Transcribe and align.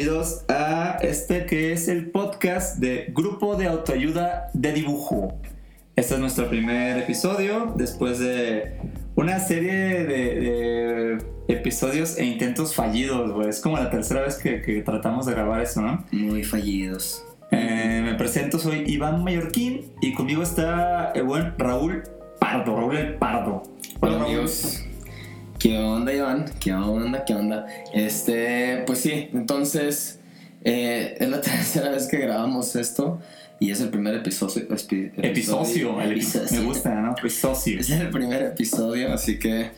Bienvenidos 0.00 0.46
a 0.48 0.96
este 1.02 1.44
que 1.44 1.72
es 1.72 1.86
el 1.86 2.10
podcast 2.10 2.78
de 2.78 3.12
Grupo 3.14 3.56
de 3.56 3.66
Autoayuda 3.66 4.48
de 4.54 4.72
Dibujo. 4.72 5.38
Este 5.94 6.14
es 6.14 6.20
nuestro 6.20 6.48
primer 6.48 6.96
episodio 6.96 7.74
después 7.76 8.18
de 8.18 8.78
una 9.14 9.38
serie 9.40 10.04
de, 10.04 11.18
episodios 11.48 12.16
e 12.16 12.24
intentos 12.24 12.74
fallidos, 12.74 13.46
Es 13.46 13.60
como 13.60 13.76
la 13.76 13.90
tercera 13.90 14.22
vez 14.22 14.38
que, 14.38 14.82
tratamos 14.86 15.26
de 15.26 15.32
grabar 15.32 15.60
eso, 15.60 15.82
¿no? 15.82 16.02
Muy 16.12 16.44
fallidos. 16.44 17.22
Eh, 17.50 18.00
me 18.02 18.14
presento, 18.14 18.58
soy 18.58 18.84
Iván 18.86 19.22
Mallorquín 19.22 19.92
y 20.00 20.14
conmigo 20.14 20.42
está 20.42 21.12
el 21.12 21.24
buen 21.24 21.58
Raúl 21.58 22.04
Pardo, 22.38 22.74
Raúl 22.74 22.96
el 22.96 23.14
Pardo. 23.16 23.64
Hola, 24.00 24.24
amigos. 24.24 24.82
¿Qué 25.60 25.76
onda, 25.76 26.10
Iván? 26.14 26.46
¿Qué 26.58 26.72
onda? 26.72 27.22
¿Qué 27.26 27.34
onda? 27.34 27.66
Este, 27.92 28.82
pues 28.86 29.00
sí, 29.00 29.28
entonces 29.34 30.18
eh, 30.64 31.18
es 31.20 31.28
la 31.28 31.40
tercera 31.42 31.90
vez 31.90 32.08
que 32.08 32.16
grabamos 32.16 32.74
esto 32.76 33.20
y 33.58 33.70
es 33.70 33.82
el 33.82 33.90
primer 33.90 34.14
episodio. 34.14 34.62
episodio, 34.62 35.96
me 36.50 36.60
gusta, 36.60 36.94
¿no? 36.94 37.12
Episodio. 37.12 37.78
Es 37.78 37.90
el 37.90 38.08
primer 38.08 38.42
episodio, 38.42 39.12
así 39.12 39.38
que, 39.38 39.70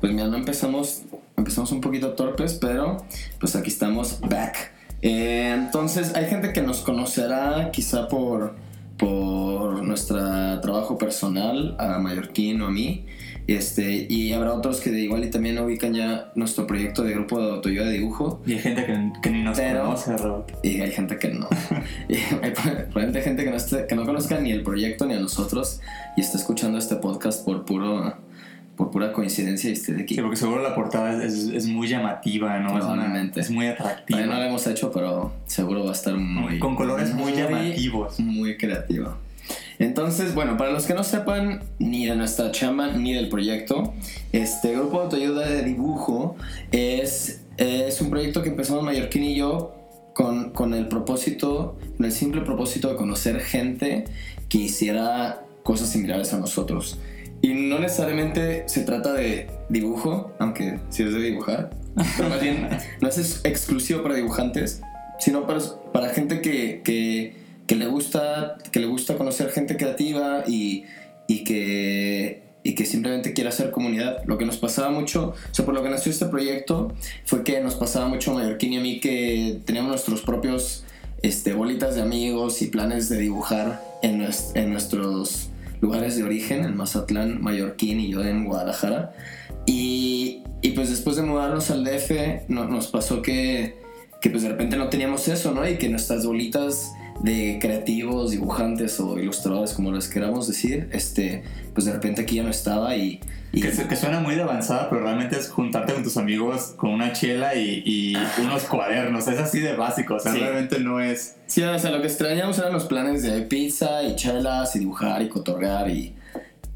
pues 0.00 0.10
mira, 0.10 0.26
no 0.26 0.38
empezamos, 0.38 1.02
empezamos 1.36 1.70
un 1.70 1.82
poquito 1.82 2.14
torpes, 2.14 2.54
pero 2.54 3.04
pues 3.38 3.54
aquí 3.56 3.68
estamos 3.68 4.20
back. 4.20 4.72
Eh, 5.02 5.52
entonces, 5.54 6.14
hay 6.14 6.30
gente 6.30 6.54
que 6.54 6.62
nos 6.62 6.80
conocerá 6.80 7.70
quizá 7.72 8.08
por, 8.08 8.56
por 8.96 9.82
nuestro 9.82 10.16
trabajo 10.62 10.96
personal, 10.96 11.76
a 11.78 11.98
Mallorquín 11.98 12.62
o 12.62 12.68
a 12.68 12.70
mí. 12.70 13.04
Este, 13.46 14.06
y 14.08 14.32
habrá 14.32 14.54
otros 14.54 14.80
que 14.80 14.90
de 14.90 15.00
igual 15.00 15.24
y 15.24 15.30
también 15.30 15.58
ubican 15.58 15.94
ya 15.94 16.32
nuestro 16.34 16.66
proyecto 16.66 17.04
de 17.04 17.12
grupo 17.12 17.40
de 17.40 17.52
autoayuda 17.52 17.86
de 17.86 17.92
dibujo. 17.92 18.42
Y 18.44 18.54
hay 18.54 18.58
gente 18.58 18.84
que, 19.22 19.30
ni 19.30 19.42
nos 19.42 19.58
conoce, 19.58 20.16
Y 20.62 20.80
hay 20.80 20.90
gente 20.90 21.18
que 21.18 21.28
no. 21.28 21.48
y 22.08 22.16
hay 22.16 22.50
probablemente 22.50 23.22
gente 23.22 23.44
que 23.44 23.50
no, 23.50 23.56
que 23.88 23.94
no 23.94 24.04
conozca 24.04 24.40
ni 24.40 24.50
el 24.50 24.62
proyecto 24.62 25.06
ni 25.06 25.14
a 25.14 25.20
nosotros 25.20 25.80
y 26.16 26.22
está 26.22 26.38
escuchando 26.38 26.78
este 26.78 26.96
podcast 26.96 27.44
por 27.44 27.64
puro 27.64 28.14
por 28.76 28.90
pura 28.90 29.12
coincidencia 29.12 29.70
y 29.70 29.72
esté 29.72 29.94
de 29.94 30.02
aquí. 30.02 30.14
Sí, 30.14 30.20
porque 30.20 30.36
seguro 30.36 30.62
la 30.62 30.74
portada 30.74 31.24
es, 31.24 31.48
es, 31.48 31.66
muy 31.66 31.88
llamativa, 31.88 32.58
¿no? 32.58 32.74
Probablemente. 32.74 33.40
Es, 33.40 33.50
muy 33.50 33.66
atractiva. 33.66 34.20
no 34.20 34.34
la 34.34 34.46
hemos 34.46 34.66
hecho, 34.66 34.92
pero 34.92 35.32
seguro 35.46 35.84
va 35.84 35.90
a 35.90 35.94
estar 35.94 36.14
muy... 36.14 36.58
Con 36.58 36.76
colores 36.76 37.14
muy, 37.14 37.32
muy 37.32 37.40
llamativos. 37.40 38.20
Muy 38.20 38.56
creativo. 38.58 39.16
Entonces, 39.78 40.34
bueno, 40.34 40.56
para 40.56 40.70
los 40.70 40.86
que 40.86 40.94
no 40.94 41.04
sepan 41.04 41.62
ni 41.78 42.06
de 42.06 42.16
nuestra 42.16 42.50
chamba 42.50 42.88
ni 42.88 43.12
del 43.12 43.28
proyecto, 43.28 43.94
este 44.32 44.72
grupo 44.72 44.98
de 44.98 45.04
autoayuda 45.04 45.48
de 45.48 45.62
dibujo 45.62 46.36
es, 46.70 47.42
es 47.58 48.00
un 48.00 48.10
proyecto 48.10 48.42
que 48.42 48.48
empezamos 48.48 48.82
Mallorquín 48.82 49.24
y 49.24 49.36
yo 49.36 49.74
con, 50.14 50.50
con, 50.50 50.72
el 50.72 50.88
propósito, 50.88 51.76
con 51.96 52.06
el 52.06 52.12
simple 52.12 52.40
propósito 52.40 52.88
de 52.88 52.96
conocer 52.96 53.40
gente 53.40 54.04
que 54.48 54.58
hiciera 54.58 55.42
cosas 55.62 55.90
similares 55.90 56.32
a 56.32 56.38
nosotros. 56.38 56.98
Y 57.42 57.52
no 57.52 57.78
necesariamente 57.78 58.64
se 58.66 58.82
trata 58.82 59.12
de 59.12 59.48
dibujo, 59.68 60.32
aunque 60.38 60.80
sí 60.88 61.02
es 61.02 61.12
de 61.12 61.20
dibujar, 61.20 61.70
pero 62.16 62.30
más 62.30 62.40
bien 62.40 62.68
no 63.00 63.08
es 63.08 63.40
exclusivo 63.44 64.02
para 64.02 64.14
dibujantes, 64.14 64.80
sino 65.18 65.46
para, 65.46 65.60
para 65.92 66.08
gente 66.10 66.40
que, 66.40 66.80
que 66.82 67.45
que 67.66 67.76
le 67.76 67.86
gusta, 67.86 68.56
que 68.70 68.80
le 68.80 68.86
gusta 68.86 69.16
conocer 69.16 69.50
gente 69.50 69.76
creativa 69.76 70.44
y, 70.46 70.84
y 71.26 71.44
que 71.44 72.46
y 72.66 72.74
que 72.74 72.84
simplemente 72.84 73.32
quiere 73.32 73.50
hacer 73.50 73.70
comunidad. 73.70 74.24
Lo 74.26 74.38
que 74.38 74.44
nos 74.44 74.56
pasaba 74.56 74.90
mucho, 74.90 75.34
o 75.50 75.54
sea, 75.54 75.64
por 75.64 75.72
lo 75.72 75.84
que 75.84 75.88
nació 75.88 76.10
este 76.10 76.26
proyecto, 76.26 76.92
fue 77.24 77.44
que 77.44 77.60
nos 77.60 77.76
pasaba 77.76 78.08
mucho 78.08 78.32
a 78.32 78.34
Mallorquín 78.34 78.72
y 78.72 78.76
a 78.78 78.80
mí 78.80 78.98
que 78.98 79.60
teníamos 79.64 79.90
nuestros 79.90 80.22
propios 80.22 80.82
este, 81.22 81.52
bolitas 81.52 81.94
de 81.94 82.02
amigos 82.02 82.62
y 82.62 82.66
planes 82.66 83.08
de 83.08 83.18
dibujar 83.18 83.80
en, 84.02 84.26
en 84.54 84.70
nuestros 84.72 85.50
lugares 85.80 86.16
de 86.16 86.24
origen, 86.24 86.64
en 86.64 86.76
Mazatlán, 86.76 87.40
Mallorquín 87.40 88.00
y 88.00 88.10
yo 88.10 88.24
en 88.24 88.44
Guadalajara. 88.44 89.12
Y, 89.64 90.42
y 90.60 90.70
pues 90.70 90.90
después 90.90 91.14
de 91.14 91.22
mudarnos 91.22 91.70
al 91.70 91.84
DF, 91.84 92.48
nos 92.48 92.88
pasó 92.88 93.22
que, 93.22 93.76
que 94.20 94.28
pues 94.28 94.42
de 94.42 94.48
repente 94.48 94.76
no 94.76 94.88
teníamos 94.88 95.28
eso, 95.28 95.52
¿no? 95.52 95.68
Y 95.68 95.76
que 95.78 95.88
nuestras 95.88 96.26
bolitas 96.26 96.90
de 97.20 97.58
creativos, 97.60 98.30
dibujantes 98.30 99.00
o 99.00 99.18
ilustradores, 99.18 99.72
como 99.72 99.92
les 99.92 100.08
queramos 100.08 100.46
decir, 100.46 100.88
este, 100.92 101.42
pues 101.74 101.86
de 101.86 101.92
repente 101.92 102.22
aquí 102.22 102.36
ya 102.36 102.42
no 102.42 102.50
estaba 102.50 102.96
y... 102.96 103.20
Que, 103.52 103.96
suena 103.96 104.20
muy 104.20 104.34
de 104.34 104.42
avanzada, 104.42 104.90
pero 104.90 105.02
realmente 105.02 105.38
es 105.38 105.48
juntarte 105.48 105.94
con 105.94 106.02
tus 106.02 106.18
amigos 106.18 106.74
con 106.76 106.90
una 106.90 107.14
chela 107.14 107.54
y, 107.54 108.14
unos 108.42 108.64
cuadernos, 108.64 109.26
es 109.28 109.38
así 109.38 109.60
de 109.60 109.74
básico, 109.74 110.16
o 110.16 110.20
sea, 110.20 110.32
realmente 110.32 110.78
no 110.78 111.00
es... 111.00 111.36
Sí, 111.46 111.62
o 111.62 111.78
sea, 111.78 111.90
lo 111.90 112.02
que 112.02 112.06
extrañamos 112.08 112.58
eran 112.58 112.74
los 112.74 112.84
planes 112.84 113.22
de 113.22 113.40
pizza 113.42 114.02
y 114.02 114.14
chelas 114.16 114.76
y 114.76 114.80
dibujar 114.80 115.22
y 115.22 115.28
cotorrear 115.28 115.88
y 115.88 116.16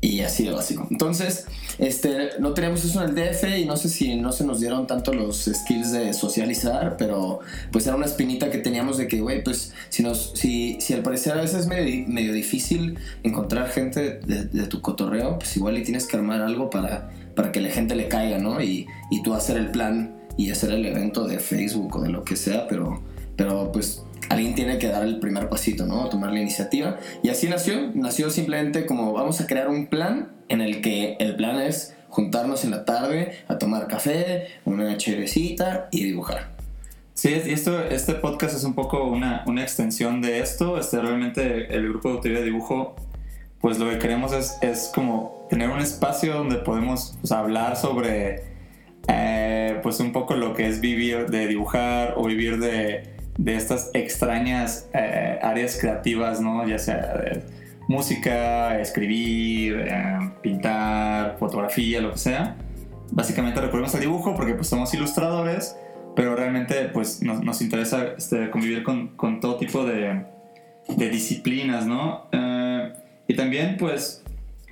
y 0.00 0.20
así 0.20 0.44
de 0.44 0.52
básico. 0.52 0.86
Entonces, 0.90 1.46
este, 1.80 2.38
no 2.38 2.52
teníamos 2.52 2.84
eso 2.84 3.02
en 3.02 3.08
el 3.08 3.14
DF 3.14 3.44
y 3.58 3.64
no 3.64 3.76
sé 3.76 3.88
si 3.88 4.14
no 4.16 4.32
se 4.32 4.44
nos 4.44 4.60
dieron 4.60 4.86
tanto 4.86 5.14
los 5.14 5.50
skills 5.52 5.92
de 5.92 6.12
socializar, 6.12 6.96
pero 6.98 7.40
pues 7.72 7.86
era 7.86 7.96
una 7.96 8.04
espinita 8.04 8.50
que 8.50 8.58
teníamos 8.58 8.98
de 8.98 9.08
que, 9.08 9.20
güey, 9.20 9.42
pues 9.42 9.72
si, 9.88 10.02
nos, 10.02 10.32
si, 10.34 10.78
al 10.92 11.02
parecer 11.02 11.32
a 11.32 11.40
veces 11.40 11.60
es 11.60 11.66
medio, 11.66 12.34
difícil 12.34 12.98
encontrar 13.22 13.70
gente 13.70 14.20
de, 14.20 14.66
tu 14.66 14.82
cotorreo, 14.82 15.38
pues 15.38 15.56
igual 15.56 15.78
y 15.78 15.82
tienes 15.82 16.06
que 16.06 16.18
armar 16.18 16.42
algo 16.42 16.68
para, 16.68 17.10
para 17.34 17.50
que 17.50 17.62
la 17.62 17.70
gente 17.70 17.96
le 17.96 18.08
caiga, 18.08 18.36
¿no? 18.36 18.62
Y, 18.62 18.86
y 19.10 19.22
tú 19.22 19.32
hacer 19.32 19.56
el 19.56 19.70
plan 19.70 20.14
y 20.36 20.50
hacer 20.50 20.72
el 20.72 20.84
evento 20.84 21.26
de 21.26 21.38
Facebook 21.38 21.96
o 21.96 22.02
de 22.02 22.10
lo 22.10 22.24
que 22.24 22.36
sea, 22.36 22.68
pero, 22.68 23.02
pero 23.36 23.72
pues 23.72 24.02
alguien 24.30 24.54
tiene 24.54 24.78
que 24.78 24.88
dar 24.88 25.02
el 25.02 25.18
primer 25.18 25.48
pasito, 25.48 25.86
¿no? 25.86 26.08
Tomar 26.08 26.32
la 26.32 26.40
iniciativa. 26.40 26.98
Y 27.22 27.28
así 27.28 27.48
nació. 27.48 27.90
Nació 27.94 28.30
simplemente 28.30 28.86
como 28.86 29.12
vamos 29.12 29.40
a 29.40 29.46
crear 29.46 29.68
un 29.68 29.88
plan 29.88 30.30
en 30.48 30.60
el 30.60 30.80
que 30.80 31.16
el 31.18 31.36
plan 31.36 31.60
es 31.60 31.94
juntarnos 32.08 32.64
en 32.64 32.70
la 32.70 32.84
tarde 32.84 33.32
a 33.48 33.58
tomar 33.58 33.88
café, 33.88 34.46
una 34.64 34.96
cherecita 34.96 35.88
y 35.90 36.04
dibujar. 36.04 36.52
Sí, 37.14 37.34
esto, 37.34 37.84
este 37.84 38.14
podcast 38.14 38.56
es 38.56 38.64
un 38.64 38.74
poco 38.74 39.04
una, 39.04 39.42
una 39.46 39.62
extensión 39.62 40.22
de 40.22 40.38
esto. 40.38 40.78
Este, 40.78 41.00
realmente 41.00 41.74
el 41.74 41.88
grupo 41.88 42.08
de 42.08 42.14
autoría 42.14 42.38
de 42.38 42.44
dibujo, 42.44 42.94
pues 43.60 43.78
lo 43.78 43.90
que 43.90 43.98
queremos 43.98 44.32
es, 44.32 44.58
es 44.62 44.92
como 44.94 45.46
tener 45.50 45.70
un 45.70 45.80
espacio 45.80 46.34
donde 46.34 46.56
podemos 46.56 47.16
pues, 47.20 47.32
hablar 47.32 47.76
sobre 47.76 48.44
eh, 49.08 49.80
pues 49.82 49.98
un 49.98 50.12
poco 50.12 50.34
lo 50.34 50.54
que 50.54 50.68
es 50.68 50.80
vivir 50.80 51.26
de 51.30 51.48
dibujar 51.48 52.14
o 52.16 52.26
vivir 52.26 52.60
de 52.60 53.19
de 53.40 53.56
estas 53.56 53.90
extrañas 53.94 54.90
eh, 54.92 55.38
áreas 55.40 55.78
creativas, 55.80 56.42
¿no? 56.42 56.68
Ya 56.68 56.78
sea 56.78 57.42
música, 57.88 58.78
escribir, 58.78 59.80
eh, 59.80 60.18
pintar, 60.42 61.38
fotografía, 61.38 62.02
lo 62.02 62.12
que 62.12 62.18
sea. 62.18 62.56
Básicamente 63.10 63.60
recurrimos 63.62 63.94
al 63.94 64.02
dibujo 64.02 64.36
porque 64.36 64.52
pues 64.52 64.68
somos 64.68 64.92
ilustradores, 64.92 65.74
pero 66.14 66.36
realmente 66.36 66.90
pues 66.92 67.22
nos, 67.22 67.42
nos 67.42 67.62
interesa 67.62 68.08
este, 68.16 68.50
convivir 68.50 68.82
con, 68.82 69.16
con, 69.16 69.40
todo 69.40 69.56
tipo 69.56 69.86
de, 69.86 70.26
de 70.88 71.08
disciplinas, 71.08 71.86
¿no? 71.86 72.28
Eh, 72.32 72.92
y 73.26 73.34
también, 73.36 73.78
pues, 73.78 74.22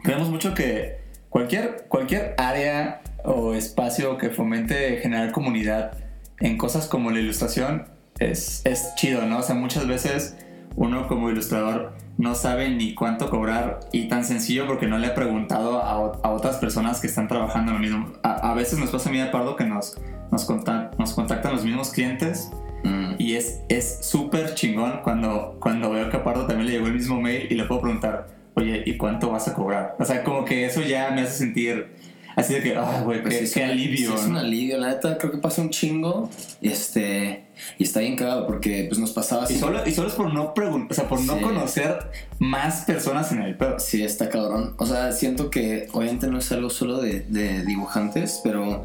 creemos 0.02 0.28
mucho 0.28 0.52
que 0.52 0.98
cualquier, 1.30 1.86
cualquier 1.88 2.34
área 2.36 3.00
o 3.24 3.54
espacio 3.54 4.18
que 4.18 4.28
fomente 4.28 4.98
generar 4.98 5.32
comunidad 5.32 5.92
en 6.38 6.58
cosas 6.58 6.86
como 6.86 7.10
la 7.10 7.18
ilustración 7.18 7.97
es, 8.20 8.62
es 8.64 8.94
chido, 8.96 9.22
¿no? 9.26 9.38
O 9.38 9.42
sea, 9.42 9.54
muchas 9.54 9.86
veces 9.86 10.36
uno 10.76 11.08
como 11.08 11.30
ilustrador 11.30 11.92
no 12.16 12.34
sabe 12.34 12.70
ni 12.70 12.94
cuánto 12.94 13.30
cobrar 13.30 13.80
y 13.92 14.08
tan 14.08 14.24
sencillo 14.24 14.66
porque 14.66 14.86
no 14.86 14.98
le 14.98 15.08
ha 15.08 15.14
preguntado 15.14 15.82
a, 15.82 15.92
a 15.92 16.30
otras 16.30 16.56
personas 16.56 17.00
que 17.00 17.06
están 17.06 17.28
trabajando 17.28 17.72
en 17.72 17.76
lo 17.76 17.82
mismo. 17.82 18.12
A, 18.22 18.50
a 18.50 18.54
veces 18.54 18.78
nos 18.78 18.90
pasa 18.90 19.08
a 19.08 19.12
mí 19.12 19.18
de 19.18 19.26
Pardo 19.26 19.56
que 19.56 19.64
nos, 19.64 19.96
nos, 20.30 20.44
contact, 20.44 20.98
nos 20.98 21.14
contactan 21.14 21.52
los 21.52 21.64
mismos 21.64 21.90
clientes 21.90 22.50
Mm. 22.84 23.14
y 23.18 23.34
es 23.34 23.62
es 23.68 23.98
súper 24.02 24.54
chingón 24.54 25.00
cuando, 25.02 25.56
cuando 25.60 25.90
veo 25.90 26.10
que 26.10 26.16
a 26.16 26.24
Pardo 26.24 26.46
también 26.46 26.66
le 26.66 26.72
llegó 26.74 26.86
el 26.86 26.94
mismo 26.94 27.20
mail 27.20 27.48
y 27.50 27.54
le 27.54 27.64
puedo 27.64 27.80
preguntar, 27.80 28.28
oye, 28.54 28.82
¿y 28.86 28.96
cuánto 28.96 29.30
vas 29.30 29.48
a 29.48 29.54
cobrar? 29.54 29.96
O 29.98 30.04
sea, 30.04 30.22
como 30.22 30.44
que 30.44 30.64
eso 30.64 30.82
ya 30.82 31.10
me 31.10 31.22
hace 31.22 31.38
sentir 31.38 31.94
así 32.38 32.54
de 32.54 32.62
que, 32.62 32.76
ah, 32.76 33.02
güey, 33.04 33.22
Pues 33.22 33.34
qué, 33.52 33.62
es- 33.64 33.70
alivio. 33.70 34.10
sí, 34.10 34.14
es 34.16 34.24
un 34.26 34.36
alivio, 34.36 34.78
la 34.78 34.88
neta 34.88 35.18
creo 35.18 35.30
que 35.32 35.38
pasa 35.38 35.60
un 35.62 35.70
chingo. 35.70 36.30
Y 36.60 36.68
este. 36.68 37.44
Y 37.76 37.82
está 37.84 38.00
bien 38.00 38.14
cagado 38.16 38.46
porque 38.46 38.84
pues 38.88 38.98
nos 39.00 39.10
pasaba 39.10 39.42
así. 39.44 39.54
Y 39.54 39.58
solo, 39.58 39.80
y 39.86 39.92
solo 39.92 40.08
es 40.08 40.14
por 40.14 40.32
no 40.32 40.54
preguntar, 40.54 40.92
o 40.92 40.94
sea, 40.94 41.08
por 41.08 41.20
no 41.20 41.36
Sí. 41.38 41.42
conocer 41.42 41.98
más 42.38 42.82
personas 42.84 43.32
en 43.32 43.42
el 43.42 43.56
pedo. 43.56 43.78
Sí, 43.80 44.02
está 44.04 44.28
cabrón. 44.28 44.74
O 44.78 44.86
sea, 44.86 45.10
siento 45.12 45.50
que 45.50 45.88
obviamente 45.92 46.28
no 46.28 46.38
es 46.38 46.50
algo 46.52 46.70
solo 46.70 47.00
de, 47.00 47.20
de 47.20 47.64
dibujantes, 47.64 48.40
pero. 48.44 48.84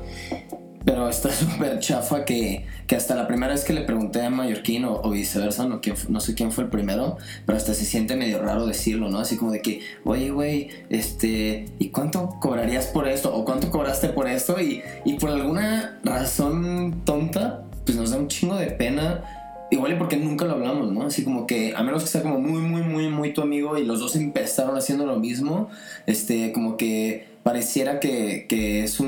Pero 0.86 1.08
está 1.08 1.32
súper 1.34 1.80
chafa 1.80 2.26
que, 2.26 2.66
que 2.88 2.96
hasta 2.96 3.16
la 3.16 3.28
primera 3.28 3.54
vez 3.54 3.64
que 3.64 3.74
le 3.74 3.82
pregunté 3.82 4.22
a 4.22 4.30
Mallorquín 4.30 4.86
o, 4.86 5.10
viceversa, 5.10 5.66
no, 5.68 6.20
sé 6.20 6.36
quién 6.36 6.52
fue 6.52 6.66
el 6.66 6.70
primero, 6.70 7.18
pero 7.46 7.58
hasta 7.58 7.74
se 7.74 7.86
siente 7.86 8.16
medio 8.16 8.42
raro 8.42 8.66
decirlo, 8.66 9.10
¿no? 9.10 9.20
Así 9.20 9.38
como 9.38 9.52
de 9.52 9.62
que, 9.62 9.82
oye, 10.04 10.32
güey, 10.32 10.70
este, 10.90 11.66
¿y 11.80 11.90
cuánto 11.90 12.38
cobrarías 12.42 12.88
por 12.88 13.08
esto? 13.08 13.34
¿O 13.34 13.46
cuánto 13.46 13.72
cobraste 13.72 14.10
por 14.10 14.28
esto? 14.28 14.58
Y, 14.60 14.84
por 15.20 15.30
alguna 15.30 16.00
razón 16.04 17.02
tonta, 17.06 17.64
pues 17.86 17.98
nos 17.98 18.12
da 18.12 18.18
un 18.18 18.28
chingo 18.28 18.56
de 18.56 18.68
pena. 18.68 19.24
Igual 19.72 19.94
y 19.94 19.96
porque 19.96 20.18
nunca 20.18 20.46
lo 20.46 20.54
hablamos, 20.54 20.92
¿no? 20.92 21.04
Así 21.04 21.24
como 21.24 21.48
que, 21.48 21.74
a 21.76 21.82
menos 21.82 22.04
que 22.04 22.10
sea 22.10 22.22
como 22.22 22.40
muy, 22.40 22.62
muy, 22.62 22.84
muy, 22.84 23.10
muy 23.10 23.34
tu 23.34 23.42
amigo 23.42 23.78
y 23.78 23.86
los 23.86 24.00
dos 24.00 24.16
empezaron 24.16 24.78
haciendo 24.78 25.06
lo 25.06 25.18
mismo, 25.18 25.70
este, 26.06 26.52
como 26.52 26.78
que 26.78 27.34
pareciera 27.44 28.00
que, 28.00 28.46
que 28.48 28.84
es 28.84 29.00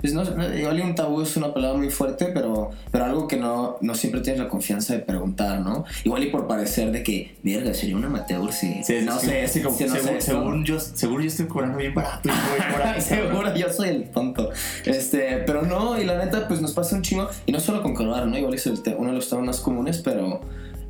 pues 0.00 0.12
no, 0.14 0.22
igual 0.56 0.80
un 0.80 0.94
tabú 0.94 1.22
es 1.22 1.36
una 1.36 1.52
palabra 1.52 1.76
muy 1.78 1.90
fuerte, 1.90 2.26
pero, 2.32 2.70
pero 2.92 3.04
algo 3.04 3.26
que 3.26 3.36
no, 3.36 3.78
no 3.80 3.94
siempre 3.94 4.20
tienes 4.20 4.40
la 4.40 4.48
confianza 4.48 4.92
de 4.94 5.00
preguntar, 5.00 5.60
¿no? 5.60 5.84
Igual 6.04 6.24
y 6.24 6.30
por 6.30 6.46
parecer 6.46 6.92
de 6.92 7.02
que, 7.02 7.36
verga, 7.42 7.74
sería 7.74 7.96
un 7.96 8.04
amateur 8.04 8.52
si, 8.52 8.82
Sí, 8.84 8.98
no 9.04 9.18
sé, 9.18 9.48
como, 9.62 9.76
si 9.76 9.84
no 9.84 9.94
sé 9.96 10.00
según, 10.02 10.20
según 10.22 10.64
yo, 10.64 10.78
seguro 10.78 11.20
yo 11.22 11.28
estoy 11.28 11.46
cobrando 11.46 11.78
bien 11.78 11.94
barato 11.94 12.30
ahí, 12.30 13.00
Seguro 13.00 13.54
yo 13.56 13.72
soy 13.72 13.88
el 13.88 14.10
tonto. 14.10 14.50
Este, 14.84 15.38
pero 15.46 15.62
no, 15.62 16.00
y 16.00 16.04
la 16.04 16.16
neta, 16.24 16.46
pues 16.48 16.60
nos 16.60 16.72
pasa 16.72 16.94
un 16.96 17.02
chingo. 17.02 17.28
Y 17.46 17.52
no 17.52 17.60
solo 17.60 17.82
con 17.82 17.94
color, 17.94 18.26
¿no? 18.26 18.38
Igual 18.38 18.54
es 18.54 18.66
el 18.66 18.78
uno 18.96 19.10
de 19.10 19.16
los 19.16 19.28
temas 19.28 19.44
más 19.46 19.60
comunes, 19.60 19.98
pero, 19.98 20.40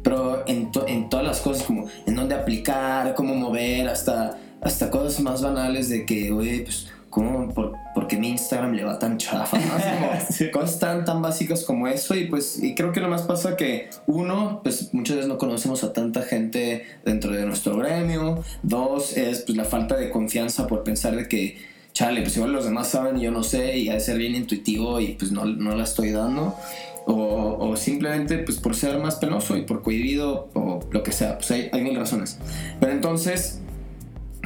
pero 0.03 0.45
en, 0.47 0.71
to- 0.71 0.87
en 0.87 1.09
todas 1.09 1.25
las 1.27 1.41
cosas, 1.41 1.65
como 1.65 1.87
en 2.07 2.15
dónde 2.15 2.35
aplicar, 2.35 3.15
cómo 3.15 3.35
mover, 3.35 3.89
hasta, 3.89 4.37
hasta 4.61 4.91
cosas 4.91 5.19
más 5.21 5.43
banales 5.43 5.89
de 5.89 6.05
que, 6.05 6.31
oye, 6.31 6.61
pues, 6.65 6.89
¿cómo, 7.11 7.53
por, 7.53 7.73
por 7.95 8.07
qué 8.07 8.17
mi 8.17 8.29
Instagram 8.29 8.73
le 8.73 8.85
va 8.85 8.99
tan 8.99 9.19
chafa? 9.19 9.59
¿no? 9.59 10.51
Cosas 10.53 10.79
tan, 10.79 11.05
tan 11.05 11.23
básicas 11.23 11.65
como 11.65 11.89
eso. 11.89 12.15
Y 12.15 12.27
pues, 12.27 12.63
y 12.63 12.75
creo 12.75 12.93
que 12.93 13.01
lo 13.01 13.09
más 13.09 13.23
pasa 13.23 13.57
que, 13.57 13.91
uno, 14.07 14.61
pues 14.63 14.93
muchas 14.93 15.17
veces 15.17 15.29
no 15.29 15.39
conocemos 15.39 15.85
a 15.85 15.93
tanta 15.93 16.23
gente 16.23 16.85
dentro 17.05 17.33
de 17.33 17.45
nuestro 17.47 17.77
gremio. 17.77 18.43
Dos, 18.63 19.17
es 19.17 19.43
pues 19.43 19.57
la 19.57 19.65
falta 19.65 19.97
de 19.97 20.11
confianza 20.11 20.67
por 20.67 20.85
pensar 20.85 21.17
de 21.17 21.29
que 21.29 21.59
chale, 21.93 22.23
pues 22.23 22.37
igual 22.37 22.53
los 22.53 22.65
demás 22.65 22.89
saben 22.89 23.19
y 23.19 23.23
yo 23.23 23.33
no 23.33 23.43
sé, 23.43 23.77
y 23.77 23.89
ha 23.89 23.95
de 23.95 24.01
ser 24.01 24.19
bien 24.19 24.37
intuitivo 24.37 25.01
y 25.01 25.15
pues 25.15 25.33
no, 25.33 25.45
no 25.45 25.75
la 25.75 25.85
estoy 25.85 26.13
dando. 26.13 26.55
O, 27.07 27.57
o 27.59 27.77
simplemente 27.77 28.39
pues 28.39 28.59
por 28.59 28.77
ser 28.77 28.99
más 28.99 29.17
penoso 29.17 29.57
y 29.57 29.63
por 29.63 29.83
cohibido 29.83 30.51
o 30.53 30.81
lo 30.91 31.03
que 31.03 31.11
sea, 31.11 31.39
pues 31.39 31.51
hay, 31.51 31.71
hay 31.73 31.83
mil 31.83 31.97
razones. 31.97 32.39
Pero 32.79 32.93
entonces 32.93 33.61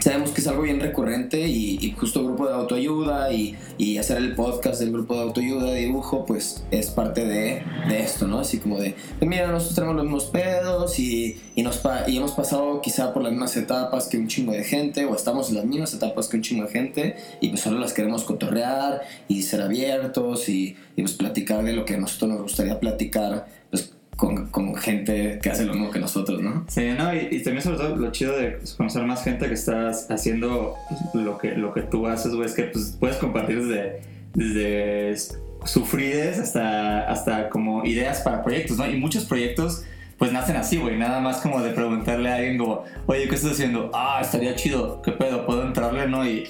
sabemos 0.03 0.31
que 0.31 0.41
es 0.41 0.49
algo 0.49 0.63
bien 0.63 0.81
recurrente 0.81 1.47
y, 1.47 1.79
y 1.81 1.93
justo 1.93 2.25
grupo 2.25 2.49
de 2.49 2.55
autoayuda 2.55 3.33
y, 3.33 3.57
hacer 3.99 4.17
el 4.17 4.35
podcast 4.35 4.81
del 4.81 4.91
grupo 4.91 5.15
de 5.15 5.23
autoayuda 5.23 5.71
de 5.71 5.81
dibujo 5.81 6.25
pues 6.25 6.65
es 6.71 6.91
parte 6.91 7.25
de, 7.25 7.63
esto, 7.91 8.27
¿no? 8.27 8.41
Así 8.41 8.59
como 8.59 8.79
de, 8.79 8.97
de, 9.21 9.27
mira, 9.27 9.47
nosotros 9.49 9.75
tenemos 9.77 9.97
los 9.97 10.05
mismos 10.05 10.25
pedos 10.25 10.99
y, 10.99 11.41
y, 11.55 11.63
nos 11.63 11.81
y 12.09 12.17
hemos 12.17 12.33
pasado 12.33 12.81
quizá 12.81 13.13
por 13.13 13.23
las 13.23 13.31
mismas 13.31 13.57
etapas 13.57 14.09
que 14.09 14.19
un 14.19 14.27
chingo 14.27 14.53
de 14.53 14.65
gente 14.65 15.05
o 15.05 15.15
estamos 15.15 15.51
en 15.51 15.57
las 15.57 15.65
mismas 15.67 15.95
etapas 15.95 16.27
que 16.29 16.37
un 16.37 16.43
chingo 16.43 16.65
de 16.65 16.71
gente 16.71 17.17
y 17.41 17.51
pues 17.51 17.61
solo 17.61 17.79
las 17.79 17.93
queremos 17.93 18.25
cotorrear 18.25 19.03
y 19.29 19.43
ser 19.43 19.63
abiertos 19.63 20.49
y, 20.49 20.77
y 20.97 21.03
pues 21.03 21.15
platicar 21.15 21.63
de 21.63 21.75
lo 21.75 21.85
que 21.85 21.95
a 21.95 21.99
nosotros 21.99 22.31
nos 22.31 22.43
gustaría 22.43 22.81
platicar 22.81 23.47
pues 23.71 23.93
con, 24.17 24.75
gente 24.77 25.39
que 25.43 25.51
hace 25.51 25.65
lo 25.65 25.73
mismo 25.73 25.91
que 25.91 25.99
nosotros, 25.99 26.41
¿no? 26.41 26.65
Sí, 26.69 26.91
no, 26.97 27.15
y, 27.15 27.29
y 27.31 27.43
también 27.43 27.63
sobre 27.63 27.79
todo 27.79 27.97
lo 27.97 28.13
chido 28.13 28.37
de 28.37 28.59
conocer 28.77 29.05
más 29.05 29.25
gente 29.25 29.47
que 29.49 29.55
estás 29.55 30.11
haciendo 30.11 30.77
pues, 30.89 31.25
lo 31.25 31.39
que, 31.39 31.53
lo 31.53 31.73
que 31.73 31.83
tú 31.83 32.07
haces, 32.07 32.35
güey, 32.35 32.47
es 32.47 32.55
que 32.55 32.65
pues, 32.65 32.97
puedes 32.99 33.17
compartir 33.17 33.65
desde, 33.65 34.03
desde 34.35 35.37
sufrides 35.65 36.39
hasta, 36.39 37.09
hasta 37.09 37.49
como 37.49 37.85
ideas 37.85 38.21
para 38.21 38.43
proyectos, 38.43 38.79
¿no? 38.79 38.89
Y 38.89 38.97
muchos 38.97 39.25
proyectos 39.25 39.85
pues 40.19 40.33
nacen 40.33 40.55
así, 40.55 40.77
güey, 40.77 40.97
nada 40.97 41.21
más 41.21 41.39
como 41.39 41.61
de 41.63 41.71
preguntarle 41.71 42.31
a 42.31 42.37
alguien 42.37 42.57
como, 42.57 42.85
oye, 43.07 43.27
¿qué 43.27 43.35
estás 43.35 43.53
haciendo? 43.53 43.91
Ah, 43.93 44.21
estaría 44.23 44.55
chido, 44.55 45.03
¿qué 45.03 45.11
pedo? 45.11 45.45
¿Puedo 45.47 45.67
entrarle, 45.67 46.07
no? 46.07 46.25
Y, 46.25 46.49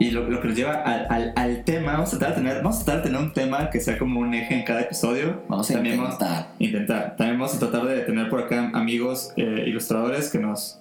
y 0.00 0.10
lo, 0.10 0.28
lo 0.28 0.40
que 0.40 0.48
nos 0.48 0.56
lleva 0.56 0.72
al, 0.82 1.06
al, 1.10 1.32
al 1.36 1.62
tema, 1.64 1.92
vamos 1.92 2.12
a, 2.12 2.18
tratar 2.18 2.36
de 2.36 2.42
tener, 2.42 2.56
vamos 2.62 2.80
a 2.80 2.84
tratar 2.84 3.02
de 3.04 3.10
tener 3.10 3.22
un 3.22 3.32
tema 3.32 3.70
que 3.70 3.78
sea 3.80 3.96
como 3.98 4.18
un 4.18 4.34
eje 4.34 4.54
en 4.54 4.64
cada 4.64 4.80
episodio. 4.80 5.42
Vamos 5.48 5.70
a 5.70 5.74
También 5.74 5.98
vamos- 5.98 6.14
intentar. 6.14 6.48
intentar. 6.58 7.16
También 7.16 7.38
vamos 7.38 7.54
a 7.54 7.58
tratar 7.60 7.84
de 7.86 8.00
tener 8.00 8.28
por 8.28 8.40
acá 8.42 8.70
amigos 8.74 9.32
eh, 9.36 9.64
ilustradores 9.66 10.30
que 10.30 10.38
nos, 10.38 10.80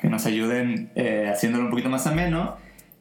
que 0.00 0.08
nos 0.08 0.26
ayuden 0.26 0.90
eh, 0.96 1.30
haciéndolo 1.32 1.64
un 1.66 1.70
poquito 1.70 1.88
más 1.90 2.06
ameno. 2.08 2.56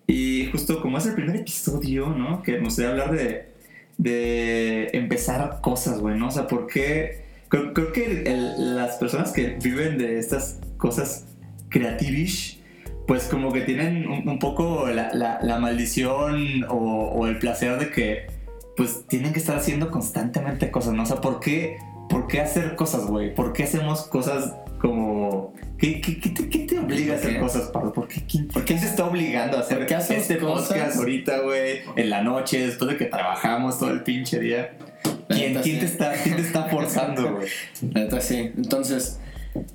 Y 0.06 0.48
justo 0.52 0.82
como 0.82 0.98
es 0.98 1.06
el 1.06 1.16
primer 1.16 1.38
episodio, 1.38 2.10
¿no? 2.10 2.44
Que 2.44 2.54
nos 2.58 2.66
gustaría 2.66 2.92
hablar 2.92 3.12
de, 3.12 3.54
de 3.98 4.90
empezar 4.94 5.60
cosas, 5.62 6.00
güey, 6.00 6.18
¿no? 6.20 6.28
O 6.28 6.32
sea, 6.32 6.46
¿por 6.48 6.68
qué? 6.68 7.24
Creo, 7.48 7.74
creo 7.74 7.92
que 7.94 8.24
el- 8.26 8.76
las 8.76 8.98
personas 8.98 9.32
que 9.32 9.58
viven 9.64 9.98
de 9.98 10.20
estas 10.20 10.60
cosas 10.78 11.26
creativish, 11.70 12.60
pues 13.08 13.26
como 13.26 13.52
que 13.52 13.62
tienen 13.62 14.08
un, 14.08 14.28
un 14.28 14.40
poco 14.40 14.88
la, 14.88 15.14
la- 15.14 15.40
la 15.42 15.60
maldición 15.60 16.64
o, 16.70 16.76
o 17.14 17.28
el 17.28 17.38
placer 17.40 17.78
de 17.80 17.90
que 17.92 18.28
pues 18.78 19.06
tienen 19.08 19.34
que 19.34 19.40
estar 19.40 19.56
haciendo 19.58 19.92
constantemente 19.92 20.72
cosas, 20.72 20.94
¿no? 20.94 21.04
O 21.04 21.06
sea, 21.06 21.18
¿por 21.22 21.40
qué, 21.40 21.78
por 22.10 22.28
qué 22.28 22.42
hacer 22.42 22.76
cosas, 22.76 23.06
güey? 23.06 23.34
¿Por 23.36 23.54
qué 23.54 23.64
hacemos 23.64 24.04
cosas 24.04 24.54
como... 24.82 25.54
¿Qué, 25.78 26.00
qué, 26.02 26.18
qué 26.20 26.30
te, 26.30 26.50
qué 26.50 26.60
te 26.60 26.80
obliga 26.80 27.14
a 27.14 27.18
hacer 27.18 27.40
cosas, 27.40 27.64
Pablo? 27.64 27.92
¿Por 27.92 28.08
qué, 28.08 28.24
quién, 28.26 28.48
por 28.48 28.64
qué 28.64 28.80
se 28.80 28.86
está 28.86 29.06
obligando 29.06 29.58
a 29.58 29.60
hacer 29.60 29.80
¿Por 29.80 29.88
qué 29.88 29.96
hacemos 29.96 30.22
este 30.24 30.38
cosas? 30.38 30.70
podcast 30.70 30.98
ahorita, 30.98 31.40
güey? 31.42 31.82
En 31.98 32.10
la 32.10 32.22
noche, 32.24 32.66
después 32.66 32.90
de 32.92 32.98
que 32.98 33.06
trabajamos 33.06 33.78
todo 33.80 33.92
el 33.92 34.02
pinche 34.02 34.40
día. 34.40 34.76
¿Quién, 35.28 35.54
quién 35.56 35.64
sí. 35.64 35.80
te, 35.80 35.86
está, 35.86 36.14
quién 36.24 36.38
te 36.38 36.42
está 36.42 36.64
forzando, 36.66 37.32
güey? 37.36 37.48
La 37.94 38.02
neta 38.02 38.22
sí. 38.22 38.52
Entonces, 38.56 39.20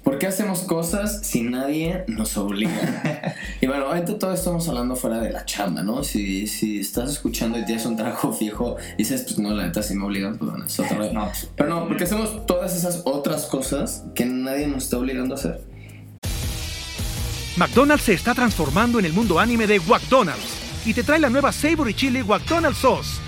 ¿por 0.02 0.18
qué 0.18 0.26
hacemos 0.26 0.60
cosas 0.60 1.20
si 1.22 1.42
nadie 1.42 2.04
nos 2.08 2.36
obliga? 2.36 3.34
y 3.60 3.66
bueno, 3.66 3.86
obviamente 3.86 4.14
todo 4.14 4.32
esto 4.32 4.50
estamos 4.50 4.68
hablando 4.68 4.96
fuera 4.96 5.20
de 5.20 5.30
la 5.30 5.44
chamba, 5.44 5.82
¿no? 5.82 6.02
Si, 6.04 6.46
si 6.46 6.80
estás 6.80 7.10
escuchando 7.10 7.58
y 7.58 7.64
tienes 7.64 7.86
un 7.86 7.96
trabajo 7.96 8.32
fijo 8.38 8.76
y 8.94 8.98
dices, 8.98 9.22
pues 9.22 9.38
no, 9.38 9.50
la 9.50 9.66
neta 9.66 9.82
sí 9.82 9.94
me 9.94 10.04
obligan, 10.04 10.38
pues 10.38 10.50
bueno, 10.50 10.66
es 10.66 10.78
otra 10.80 10.98
vez. 10.98 11.12
No, 11.12 11.30
Pero 11.56 11.68
no, 11.68 11.88
porque 11.88 12.04
hacemos 12.04 12.46
todas 12.46 12.76
esas 12.76 13.02
otras 13.04 13.46
cosas 13.46 14.04
que 14.14 14.26
nadie 14.26 14.66
nos 14.66 14.84
está 14.84 14.98
obligando 14.98 15.34
a 15.34 15.38
hacer. 15.38 15.60
McDonald's 17.56 18.04
se 18.04 18.14
está 18.14 18.34
transformando 18.34 18.98
en 18.98 19.04
el 19.04 19.12
mundo 19.12 19.40
anime 19.40 19.66
de 19.66 19.80
McDonald's 19.80 20.58
y 20.84 20.94
te 20.94 21.02
trae 21.02 21.18
la 21.18 21.28
nueva 21.28 21.50
Savory 21.50 21.92
Chili 21.92 22.22
McDonald's 22.22 22.78
Sauce. 22.78 23.27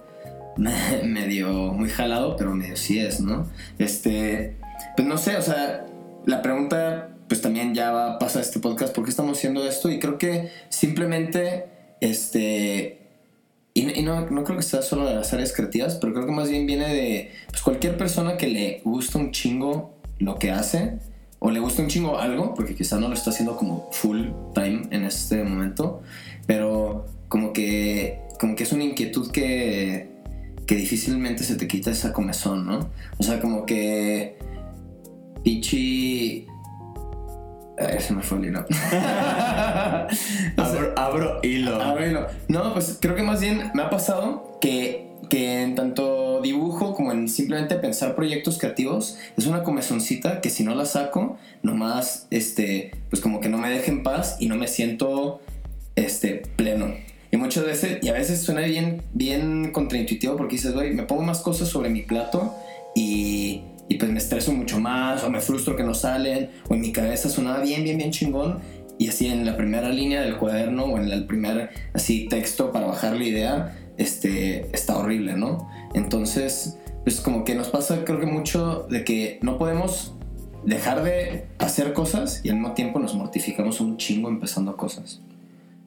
medio 0.57 1.73
muy 1.73 1.89
jalado, 1.89 2.35
pero 2.35 2.53
medio 2.53 2.75
sí 2.75 2.99
es, 2.99 3.19
¿no? 3.19 3.47
Este, 3.79 4.57
pues 4.95 5.07
no 5.07 5.17
sé, 5.17 5.37
o 5.37 5.41
sea, 5.41 5.85
la 6.25 6.41
pregunta 6.41 7.09
pues 7.31 7.41
también 7.41 7.73
ya 7.73 7.91
va 7.91 8.15
a 8.15 8.19
pasar 8.19 8.41
este 8.41 8.59
podcast, 8.59 8.93
¿por 8.93 9.05
qué 9.05 9.09
estamos 9.09 9.37
haciendo 9.37 9.65
esto? 9.65 9.89
Y 9.89 9.99
creo 9.99 10.17
que 10.17 10.49
simplemente, 10.67 11.65
este, 12.01 12.99
y, 13.73 13.99
y 13.99 14.03
no, 14.03 14.29
no 14.29 14.43
creo 14.43 14.57
que 14.57 14.63
sea 14.63 14.81
solo 14.81 15.05
de 15.05 15.15
las 15.15 15.31
áreas 15.31 15.53
creativas, 15.53 15.95
pero 15.95 16.13
creo 16.13 16.25
que 16.25 16.33
más 16.33 16.49
bien 16.49 16.65
viene 16.67 16.93
de 16.93 17.31
pues, 17.49 17.61
cualquier 17.61 17.95
persona 17.95 18.35
que 18.35 18.47
le 18.47 18.81
gusta 18.83 19.17
un 19.17 19.31
chingo 19.31 19.95
lo 20.19 20.37
que 20.39 20.51
hace, 20.51 20.99
o 21.39 21.51
le 21.51 21.61
gusta 21.61 21.81
un 21.81 21.87
chingo 21.87 22.19
algo, 22.19 22.53
porque 22.53 22.75
quizá 22.75 22.99
no 22.99 23.07
lo 23.07 23.13
está 23.13 23.29
haciendo 23.29 23.55
como 23.55 23.89
full 23.93 24.27
time 24.53 24.81
en 24.91 25.05
este 25.05 25.41
momento, 25.41 26.01
pero 26.47 27.05
como 27.29 27.53
que, 27.53 28.19
como 28.41 28.57
que 28.57 28.63
es 28.63 28.73
una 28.73 28.83
inquietud 28.83 29.31
que, 29.31 30.10
que 30.71 30.77
difícilmente 30.77 31.43
se 31.43 31.57
te 31.57 31.67
quita 31.67 31.91
esa 31.91 32.13
comezón, 32.13 32.65
¿no? 32.65 32.91
O 33.17 33.23
sea, 33.23 33.41
como 33.41 33.65
que 33.65 34.37
Pichi... 35.43 36.47
Ay, 37.77 37.99
se 37.99 38.13
me 38.13 38.23
fue 38.23 38.37
el 38.37 38.45
hilo. 38.45 38.65
abro, 40.55 40.93
abro 40.95 41.39
hilo. 41.43 41.75
Abro 41.75 42.07
hilo. 42.07 42.25
No, 42.47 42.71
pues 42.71 42.99
creo 43.01 43.15
que 43.15 43.21
más 43.21 43.41
bien 43.41 43.69
me 43.73 43.81
ha 43.81 43.89
pasado 43.89 44.59
que, 44.61 45.09
que 45.29 45.61
en 45.61 45.75
tanto 45.75 46.39
dibujo 46.39 46.95
como 46.95 47.11
en 47.11 47.27
simplemente 47.27 47.75
pensar 47.75 48.15
proyectos 48.15 48.57
creativos, 48.57 49.17
es 49.35 49.47
una 49.47 49.63
comezoncita 49.63 50.39
que 50.39 50.49
si 50.49 50.63
no 50.63 50.73
la 50.73 50.85
saco, 50.85 51.37
nomás, 51.63 52.27
este, 52.29 52.91
pues 53.09 53.21
como 53.21 53.41
que 53.41 53.49
no 53.49 53.57
me 53.57 53.69
deja 53.69 53.91
en 53.91 54.03
paz 54.03 54.37
y 54.39 54.47
no 54.47 54.55
me 54.55 54.69
siento, 54.69 55.41
este, 55.97 56.43
pleno. 56.55 56.93
Muchas 57.41 57.65
veces, 57.65 57.97
y 58.03 58.07
a 58.09 58.13
veces 58.13 58.39
suena 58.41 58.61
bien, 58.61 59.01
bien 59.13 59.71
contraintuitivo 59.71 60.37
porque 60.37 60.57
dices, 60.57 60.75
güey, 60.75 60.93
me 60.93 61.03
pongo 61.03 61.23
más 61.23 61.39
cosas 61.39 61.69
sobre 61.69 61.89
mi 61.89 62.03
plato 62.03 62.53
y, 62.93 63.63
y 63.89 63.95
pues 63.95 64.11
me 64.11 64.19
estreso 64.19 64.53
mucho 64.53 64.79
más, 64.79 65.23
o 65.23 65.29
me 65.31 65.39
frustro 65.39 65.75
que 65.75 65.81
no 65.81 65.95
salen, 65.95 66.51
o 66.69 66.75
en 66.75 66.81
mi 66.81 66.91
cabeza 66.91 67.29
sonaba 67.29 67.61
bien, 67.61 67.83
bien, 67.83 67.97
bien 67.97 68.11
chingón, 68.11 68.59
y 68.99 69.07
así 69.07 69.25
en 69.25 69.43
la 69.43 69.57
primera 69.57 69.89
línea 69.89 70.21
del 70.21 70.37
cuaderno 70.37 70.83
o 70.83 70.99
en 70.99 71.11
el 71.11 71.25
primer 71.25 71.71
así 71.93 72.27
texto 72.27 72.71
para 72.71 72.85
bajar 72.85 73.15
la 73.17 73.23
idea, 73.23 73.75
este, 73.97 74.67
está 74.71 74.99
horrible, 74.99 75.33
¿no? 75.33 75.67
Entonces, 75.95 76.77
pues 77.03 77.21
como 77.21 77.43
que 77.43 77.55
nos 77.55 77.69
pasa 77.69 78.05
creo 78.05 78.19
que 78.19 78.27
mucho 78.27 78.85
de 78.87 79.03
que 79.03 79.39
no 79.41 79.57
podemos 79.57 80.13
dejar 80.63 81.03
de 81.03 81.47
hacer 81.57 81.93
cosas 81.93 82.41
y 82.43 82.49
al 82.49 82.57
mismo 82.57 82.75
tiempo 82.75 82.99
nos 82.99 83.15
mortificamos 83.15 83.81
un 83.81 83.97
chingo 83.97 84.29
empezando 84.29 84.77
cosas. 84.77 85.21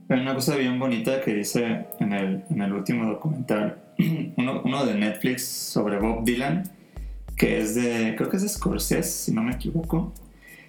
Hay 0.09 0.21
una 0.21 0.35
cosa 0.35 0.57
bien 0.57 0.79
bonita 0.79 1.23
que 1.23 1.33
dice 1.33 1.87
en 1.99 2.13
el, 2.13 2.45
en 2.51 2.61
el 2.61 2.73
último 2.73 3.07
documental, 3.07 3.79
uno, 4.37 4.61
uno 4.63 4.85
de 4.85 4.95
Netflix 4.95 5.47
sobre 5.47 5.99
Bob 5.99 6.25
Dylan, 6.25 6.65
que 7.37 7.61
es 7.61 7.75
de, 7.75 8.15
creo 8.15 8.29
que 8.29 8.37
es 8.37 8.43
de 8.43 8.49
Scorsese, 8.51 9.03
si 9.03 9.33
no 9.33 9.43
me 9.43 9.53
equivoco. 9.53 10.13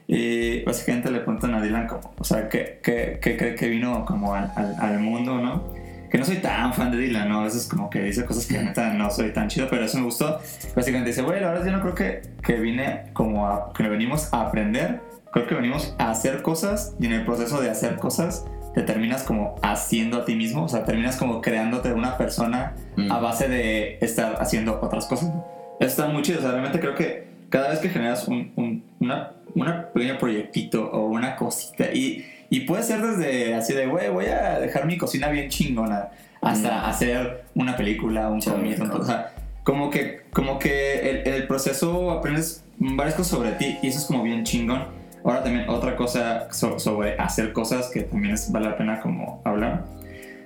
Y 0.08 0.64
básicamente 0.64 1.12
le 1.12 1.24
cuentan 1.24 1.54
a 1.54 1.62
Dylan 1.62 1.88
como, 1.88 2.14
o 2.18 2.24
sea, 2.24 2.48
que, 2.48 2.80
que, 2.82 3.20
que 3.22 3.56
que 3.56 3.68
vino 3.68 4.06
como 4.06 4.36
al, 4.36 4.52
al, 4.56 4.76
al, 4.80 5.00
mundo, 5.00 5.42
¿no? 5.42 5.74
Que 6.10 6.18
no 6.18 6.24
soy 6.24 6.38
tan 6.38 6.74
fan 6.74 6.92
de 6.92 6.98
Dylan, 7.00 7.28
¿no? 7.28 7.42
A 7.42 7.44
veces 7.46 7.68
como 7.68 7.90
que 7.90 8.04
dice 8.04 8.24
cosas 8.24 8.46
que 8.46 8.58
neta 8.58 8.94
no 8.94 9.12
soy 9.12 9.34
tan 9.34 9.50
chido, 9.50 9.68
pero 9.70 9.84
eso 9.84 9.98
me 9.98 10.06
gustó. 10.06 10.40
Básicamente 10.76 11.10
dice, 11.10 11.24
la 11.24 11.30
verdad 11.30 11.66
yo 11.66 11.72
no 11.72 11.82
creo 11.82 11.96
que, 11.96 12.22
que 12.42 12.54
vine 12.60 13.06
como 13.12 13.48
a, 13.48 13.74
que 13.74 13.84
venimos 13.90 14.34
a 14.34 14.44
aprender, 14.44 15.02
creo 15.34 15.46
que 15.48 15.56
venimos 15.56 15.94
a 15.98 16.12
hacer 16.12 16.42
cosas 16.42 16.96
y 17.00 17.08
en 17.08 17.14
el 17.14 17.26
proceso 17.26 17.60
de 17.60 17.70
hacer 17.70 17.98
cosas 17.98 18.46
te 18.76 18.82
terminas 18.82 19.24
como 19.24 19.56
haciendo 19.64 20.18
a 20.18 20.26
ti 20.26 20.36
mismo, 20.36 20.66
o 20.66 20.70
sea, 20.70 20.84
terminas 20.84 21.16
como 21.16 21.42
creándote 21.42 21.94
una 21.94 22.18
persona 22.18 22.76
mm. 22.98 23.10
a 23.10 23.20
base 23.20 23.48
de 23.48 23.98
estar 24.02 24.36
haciendo 24.40 24.80
otras 24.82 25.06
cosas. 25.06 25.32
Está 25.80 26.08
muy 26.08 26.22
chido, 26.22 26.40
o 26.40 26.42
sea, 26.42 26.52
realmente 26.52 26.82
creo 26.82 26.94
que 26.94 27.26
cada 27.50 27.70
vez 27.70 27.80
que 27.80 27.90
generas 27.90 28.28
un, 28.28 28.52
un 28.58 28.84
una, 29.00 29.32
una 29.56 29.88
pequeño 29.94 30.18
proyectito 30.18 30.92
o 30.92 31.08
una 31.08 31.38
cosita, 31.38 31.86
y, 31.94 32.26
y 32.50 32.62
puede 32.62 32.84
ser 32.84 33.02
desde 33.02 33.56
así 33.56 33.74
de, 33.74 33.88
güey, 33.88 34.10
voy 34.10 34.26
a 34.26 34.60
dejar 34.60 34.86
mi 34.86 34.98
cocina 34.98 35.30
bien 35.30 35.50
chingona, 35.50 36.10
hasta 36.42 36.82
mm. 36.82 36.86
hacer 36.86 37.46
una 37.56 37.78
película, 37.78 38.30
un 38.30 38.42
cómic, 38.42 38.78
o 38.94 39.06
sea, 39.06 39.32
como 39.64 39.90
que, 39.90 40.24
como 40.34 40.60
que 40.60 41.10
el, 41.10 41.28
el 41.34 41.48
proceso 41.48 42.12
aprendes 42.12 42.66
varias 42.78 43.16
cosas 43.16 43.32
sobre 43.32 43.52
ti 43.54 43.78
y 43.82 43.88
eso 43.88 44.00
es 44.00 44.06
como 44.06 44.22
bien 44.22 44.44
chingón. 44.44 44.84
Ahora 45.26 45.44
también 45.44 45.68
otra 45.68 45.96
cosa 45.96 46.48
sobre 46.52 47.18
hacer 47.18 47.52
cosas 47.52 47.90
que 47.90 48.02
también 48.02 48.36
es, 48.36 48.52
vale 48.52 48.70
la 48.70 48.78
pena 48.78 49.02
como 49.02 49.42
hablar. 49.44 49.86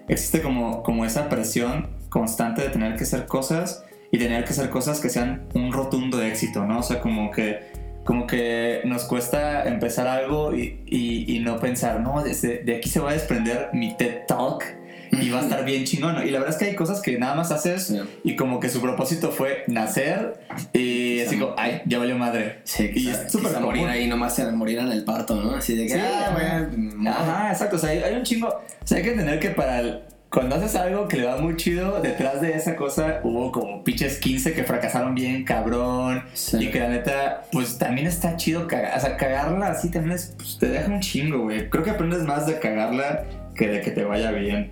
Existe 0.08 0.42
como, 0.42 0.82
como 0.84 1.04
esa 1.04 1.28
presión 1.28 1.88
constante 2.08 2.62
de 2.62 2.70
tener 2.70 2.96
que 2.96 3.04
hacer 3.04 3.26
cosas 3.28 3.84
y 4.10 4.18
tener 4.18 4.46
que 4.46 4.52
hacer 4.52 4.70
cosas 4.70 5.02
que 5.02 5.10
sean 5.10 5.48
un 5.54 5.74
rotundo 5.74 6.22
éxito, 6.24 6.66
¿no? 6.66 6.80
O 6.80 6.84
sea, 6.84 7.02
como 7.02 7.30
que, 7.30 7.60
como 8.06 8.26
que 8.26 8.82
nos 8.86 9.04
cuesta 9.04 9.66
empezar 9.66 10.08
algo 10.08 10.56
y, 10.56 10.82
y, 10.88 11.36
y 11.36 11.40
no 11.40 11.60
pensar, 11.60 12.00
no, 12.00 12.24
de 12.24 12.76
aquí 12.78 12.88
se 12.90 13.02
va 13.02 13.10
a 13.10 13.14
desprender 13.14 13.70
mi 13.74 13.98
TED 13.98 14.26
Talk 14.28 14.64
y 15.12 15.30
va 15.30 15.40
a 15.40 15.44
estar 15.44 15.66
bien 15.66 15.84
chingón. 15.86 16.26
Y 16.28 16.32
la 16.32 16.40
verdad 16.40 16.56
es 16.56 16.58
que 16.58 16.66
hay 16.66 16.76
cosas 16.76 17.02
que 17.02 17.18
nada 17.18 17.36
más 17.36 17.52
haces 17.52 17.88
sí. 17.88 18.00
y 18.24 18.36
como 18.36 18.60
que 18.60 18.70
su 18.70 18.82
propósito 18.82 19.32
fue 19.32 19.64
nacer 19.68 20.40
y 20.74 21.22
así 21.22 21.38
como, 21.38 21.54
ay, 21.58 21.82
ya 21.86 22.00
valió 22.00 22.18
madre. 22.18 22.62
Sí, 22.64 22.92
y 22.94 23.10
es 23.10 23.32
súper 23.32 23.60
morir 23.60 23.88
ahí 23.88 24.08
nomás 24.08 24.40
morir 24.54 24.80
en 24.80 24.92
el 24.92 25.04
parto, 25.04 25.36
¿no? 25.36 25.56
Así 25.56 25.76
de 25.76 25.88
que, 25.88 25.94
sí, 25.94 26.00
ah, 26.02 26.32
bueno, 26.34 27.10
Ajá, 27.10 27.52
exacto. 27.52 27.76
O 27.76 27.80
sea, 27.80 27.90
hay, 27.90 28.00
hay, 28.00 28.16
un 28.16 28.24
chingo. 28.24 28.48
O 28.48 28.88
sea, 28.88 28.98
hay 28.98 29.04
que 29.04 29.12
entender 29.12 29.40
que 29.40 29.50
para 29.50 29.80
el, 29.80 30.02
cuando 30.30 30.56
haces 30.56 30.76
algo 30.76 31.08
que 31.08 31.18
le 31.18 31.26
va 31.26 31.38
muy 31.38 31.56
chido, 31.56 32.02
detrás 32.02 32.40
de 32.40 32.54
esa 32.54 32.76
cosa 32.76 33.20
hubo 33.24 33.52
como 33.52 33.84
pinches 33.84 34.20
15 34.20 34.54
que 34.54 34.64
fracasaron 34.64 35.16
bien, 35.16 35.44
cabrón. 35.44 36.24
Sí. 36.34 36.58
Y 36.66 36.72
que 36.72 36.80
la 36.80 36.90
neta, 36.90 37.44
pues 37.52 37.80
también 37.80 38.06
está 38.06 38.36
chido 38.36 38.68
cagar. 38.68 38.96
O 38.96 39.02
sea, 39.02 39.18
cagarla 39.18 39.70
así 39.70 39.90
también 39.90 40.16
es, 40.16 40.36
pues, 40.38 40.58
te 40.60 40.68
deja 40.68 40.88
un 40.88 41.00
chingo, 41.00 41.40
güey. 41.40 41.70
Creo 41.70 41.84
que 41.84 41.90
aprendes 41.90 42.24
más 42.24 42.46
de 42.46 42.60
cagarla 42.60 43.26
que 43.60 43.68
de 43.68 43.82
que 43.82 43.92
te 43.92 44.06
vaya 44.06 44.32
bien. 44.32 44.72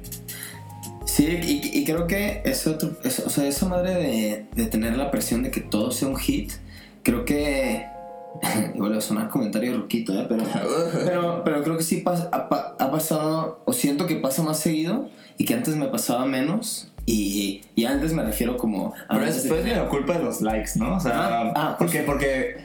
Sí, 1.06 1.26
y, 1.26 1.78
y 1.80 1.84
creo 1.84 2.08
que 2.08 2.42
eso, 2.46 2.78
eso, 3.04 3.24
o 3.26 3.30
sea, 3.30 3.46
esa 3.46 3.68
madre 3.68 3.94
de, 3.96 4.46
de, 4.56 4.66
tener 4.70 4.96
la 4.96 5.12
presión 5.12 5.44
de 5.44 5.52
que 5.52 5.62
todo 5.62 5.92
sea 5.92 6.08
un 6.08 6.16
hit, 6.16 6.54
creo 7.04 7.26
que. 7.26 7.86
Igual 8.76 8.94
va 8.94 8.98
a 8.98 9.02
sonar 9.02 9.30
comentario 9.30 9.76
roquito, 9.76 10.14
¿eh? 10.14 10.26
pero, 10.30 10.44
pero, 11.06 11.42
pero 11.44 11.64
creo 11.64 11.78
que 11.78 11.84
sí 11.84 11.98
pas, 11.98 12.30
ha, 12.32 12.48
ha, 12.80 12.92
pasado, 12.92 13.62
o 13.66 13.74
siento 13.74 14.06
que 14.06 14.16
pasa 14.16 14.42
más 14.44 14.60
seguido 14.60 15.10
y 15.38 15.46
que 15.46 15.54
antes 15.54 15.76
me 15.76 15.88
pasaba 15.88 16.26
menos. 16.26 16.92
Y, 17.10 17.62
y 17.74 17.86
antes 17.86 18.14
me 18.14 18.22
refiero 18.22 18.58
como. 18.58 18.94
Pero 19.10 19.26
es 19.26 19.36
después 19.42 19.64
de 19.64 19.76
la 19.76 19.88
culpa 19.88 20.18
de 20.18 20.24
los 20.24 20.42
likes, 20.42 20.72
¿no? 20.76 20.98
O 20.98 21.00
sea, 21.00 21.14
ah, 21.16 21.54
ah, 21.56 21.76
porque, 21.80 22.02
porque 22.02 22.58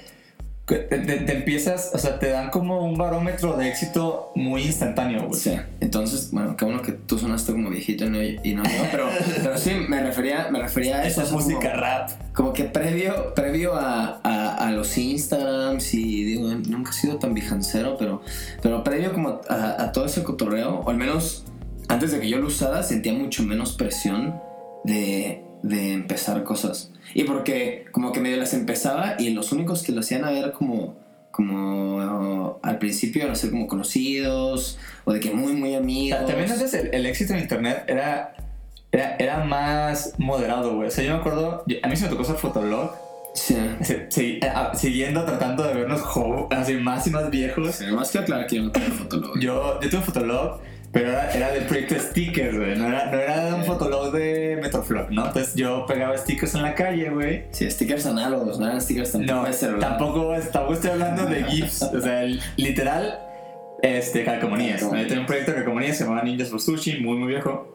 te, 0.78 0.98
te, 0.98 1.16
te, 1.16 1.32
empiezas, 1.32 1.90
o 1.92 1.98
sea, 1.98 2.18
te 2.18 2.30
dan 2.30 2.50
como 2.50 2.84
un 2.84 2.96
barómetro 2.96 3.56
de 3.56 3.68
éxito 3.68 4.32
muy 4.34 4.62
instantáneo, 4.62 5.26
güey. 5.26 5.40
Sí, 5.40 5.58
entonces, 5.80 6.30
bueno, 6.32 6.56
qué 6.56 6.64
bueno 6.64 6.82
que 6.82 6.92
tú 6.92 7.18
sonaste 7.18 7.52
como 7.52 7.70
viejito 7.70 8.08
¿no? 8.08 8.22
y 8.22 8.54
no 8.54 8.62
yo, 8.64 8.84
pero, 8.90 9.08
pero 9.42 9.58
sí, 9.58 9.72
me 9.88 10.02
refería, 10.02 10.48
me 10.50 10.60
refería 10.60 10.98
a 10.98 11.06
eso. 11.06 11.22
Esa 11.22 11.28
es 11.28 11.32
música 11.32 11.70
como, 11.70 11.82
rap. 11.82 12.10
Como 12.34 12.52
que 12.52 12.64
previo, 12.64 13.34
previo 13.34 13.74
a, 13.74 14.20
a, 14.22 14.68
a, 14.68 14.70
los 14.72 14.96
Instagrams 14.96 15.94
y 15.94 16.24
digo, 16.24 16.48
nunca 16.68 16.90
he 16.90 16.94
sido 16.94 17.16
tan 17.16 17.34
vijancero, 17.34 17.96
pero, 17.98 18.22
pero 18.62 18.84
previo 18.84 19.12
como 19.12 19.40
a, 19.48 19.82
a 19.82 19.92
todo 19.92 20.06
ese 20.06 20.22
cotorreo, 20.22 20.80
o 20.84 20.90
al 20.90 20.96
menos 20.96 21.44
antes 21.88 22.12
de 22.12 22.20
que 22.20 22.28
yo 22.28 22.38
lo 22.38 22.46
usara, 22.46 22.82
sentía 22.82 23.12
mucho 23.12 23.42
menos 23.42 23.74
presión 23.74 24.40
de, 24.84 25.44
de 25.62 25.92
empezar 25.92 26.42
cosas. 26.44 26.91
Y 27.14 27.24
porque 27.24 27.86
como 27.92 28.12
que 28.12 28.20
medio 28.20 28.36
las 28.36 28.54
empezaba 28.54 29.16
y 29.18 29.30
los 29.30 29.52
únicos 29.52 29.82
que 29.82 29.92
lo 29.92 30.00
hacían 30.00 30.26
era 30.28 30.52
como, 30.52 30.96
como 31.30 31.96
uh, 31.96 32.58
al 32.62 32.78
principio 32.78 33.22
eran 33.22 33.36
ser 33.36 33.50
como 33.50 33.66
conocidos 33.66 34.78
o 35.04 35.12
de 35.12 35.20
que 35.20 35.30
muy, 35.30 35.52
muy 35.52 35.74
amigos. 35.74 36.26
También 36.26 36.50
antes 36.50 36.72
el, 36.74 36.94
el 36.94 37.06
éxito 37.06 37.34
en 37.34 37.40
internet 37.40 37.84
era, 37.86 38.34
era, 38.90 39.16
era 39.16 39.44
más 39.44 40.14
moderado, 40.18 40.76
güey. 40.76 40.88
O 40.88 40.90
sea, 40.90 41.04
yo 41.04 41.12
me 41.12 41.18
acuerdo, 41.18 41.64
a 41.82 41.88
mí 41.88 41.96
se 41.96 42.04
me 42.04 42.10
tocó 42.10 42.22
hacer 42.22 42.36
Fotolog. 42.36 42.92
Sí. 43.34 43.56
sí, 43.82 43.96
sí 44.10 44.40
siguiendo, 44.74 45.24
tratando 45.24 45.62
de 45.62 45.72
vernos 45.72 46.02
así 46.50 46.74
más 46.74 47.06
y 47.06 47.10
más 47.10 47.30
viejos. 47.30 47.76
Sí, 47.76 47.86
más 47.86 48.10
que 48.10 48.18
aclarar 48.18 48.46
que 48.46 48.56
yo 48.56 48.64
no 48.64 48.72
tuve 48.72 48.84
Fotolog. 48.84 49.38
Yo, 49.38 49.80
yo 49.80 49.90
tuve 49.90 50.02
Fotolog 50.02 50.60
pero 50.92 51.08
era, 51.08 51.30
era 51.32 51.50
del 51.52 51.64
proyecto 51.64 51.98
stickers, 51.98 52.54
güey. 52.54 52.76
No 52.76 52.86
era, 52.86 53.06
no 53.06 53.18
era 53.18 53.54
un 53.54 53.64
fotolog 53.64 54.12
de 54.12 54.58
Metroflop, 54.60 55.08
¿no? 55.08 55.26
Entonces 55.26 55.54
yo 55.54 55.86
pegaba 55.86 56.16
stickers 56.18 56.54
en 56.54 56.62
la 56.62 56.74
calle, 56.74 57.08
güey. 57.08 57.44
Sí, 57.50 57.70
stickers 57.70 58.04
análogos, 58.04 58.58
no 58.58 58.66
eran 58.66 58.80
stickers 58.80 59.12
tan 59.12 59.24
No, 59.24 59.44
tampoco, 59.80 60.34
tampoco 60.52 60.74
estoy 60.74 60.90
hablando 60.90 61.24
de 61.24 61.44
GIFs. 61.44 61.82
o 61.82 62.00
sea, 62.00 62.24
literal, 62.56 63.18
este, 63.80 64.22
calcomanías. 64.22 64.82
Yo 64.82 64.90
tenía 64.90 65.20
un 65.20 65.26
proyecto 65.26 65.52
de 65.52 65.58
calcomanías 65.58 65.96
se 65.96 66.04
llamaba 66.04 66.22
Ninjas 66.24 66.50
for 66.50 66.60
Sushi, 66.60 67.00
muy, 67.00 67.16
muy 67.16 67.28
viejo. 67.28 67.74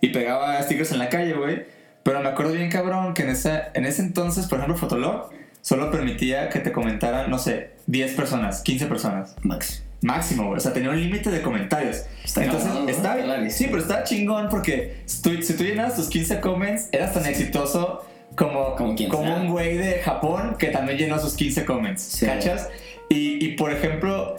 Y 0.00 0.08
pegaba 0.08 0.60
stickers 0.62 0.92
en 0.92 1.00
la 1.00 1.10
calle, 1.10 1.34
güey. 1.34 1.66
Pero 2.02 2.20
me 2.20 2.30
acuerdo 2.30 2.52
bien, 2.52 2.70
cabrón, 2.70 3.12
que 3.12 3.24
en, 3.24 3.28
esa, 3.28 3.72
en 3.74 3.84
ese 3.84 4.00
entonces, 4.00 4.46
por 4.46 4.58
ejemplo, 4.58 4.78
Fotolog 4.78 5.28
solo 5.60 5.90
permitía 5.90 6.48
que 6.48 6.60
te 6.60 6.72
comentaran, 6.72 7.30
no 7.30 7.38
sé, 7.38 7.72
10 7.88 8.14
personas, 8.14 8.62
15 8.62 8.86
personas. 8.86 9.36
Max 9.42 9.84
máximo, 10.02 10.46
güey. 10.46 10.58
O 10.58 10.60
sea, 10.60 10.72
tenía 10.72 10.90
un 10.90 11.00
límite 11.00 11.30
de 11.30 11.42
comentarios. 11.42 12.04
Está 12.24 12.44
Entonces, 12.44 12.68
cabrón, 12.68 12.88
está, 12.88 13.50
sí, 13.50 13.66
pero 13.68 13.78
estaba 13.82 14.04
chingón 14.04 14.48
porque 14.48 15.02
si 15.06 15.22
tú, 15.22 15.42
si 15.42 15.54
tú 15.54 15.64
llenabas 15.64 15.96
tus 15.96 16.08
15 16.08 16.40
comments, 16.40 16.88
eras 16.92 17.12
tan 17.14 17.26
exitoso 17.26 18.04
como, 18.34 18.74
como, 18.76 18.94
como 19.08 19.36
un 19.36 19.48
güey 19.50 19.76
de 19.76 20.00
Japón 20.00 20.56
que 20.58 20.68
también 20.68 20.98
llenó 20.98 21.18
sus 21.18 21.34
15 21.34 21.64
comments. 21.64 22.02
Sí. 22.02 22.26
¿Cachas? 22.26 22.68
Y, 23.08 23.44
y 23.44 23.56
por 23.56 23.72
ejemplo, 23.72 24.36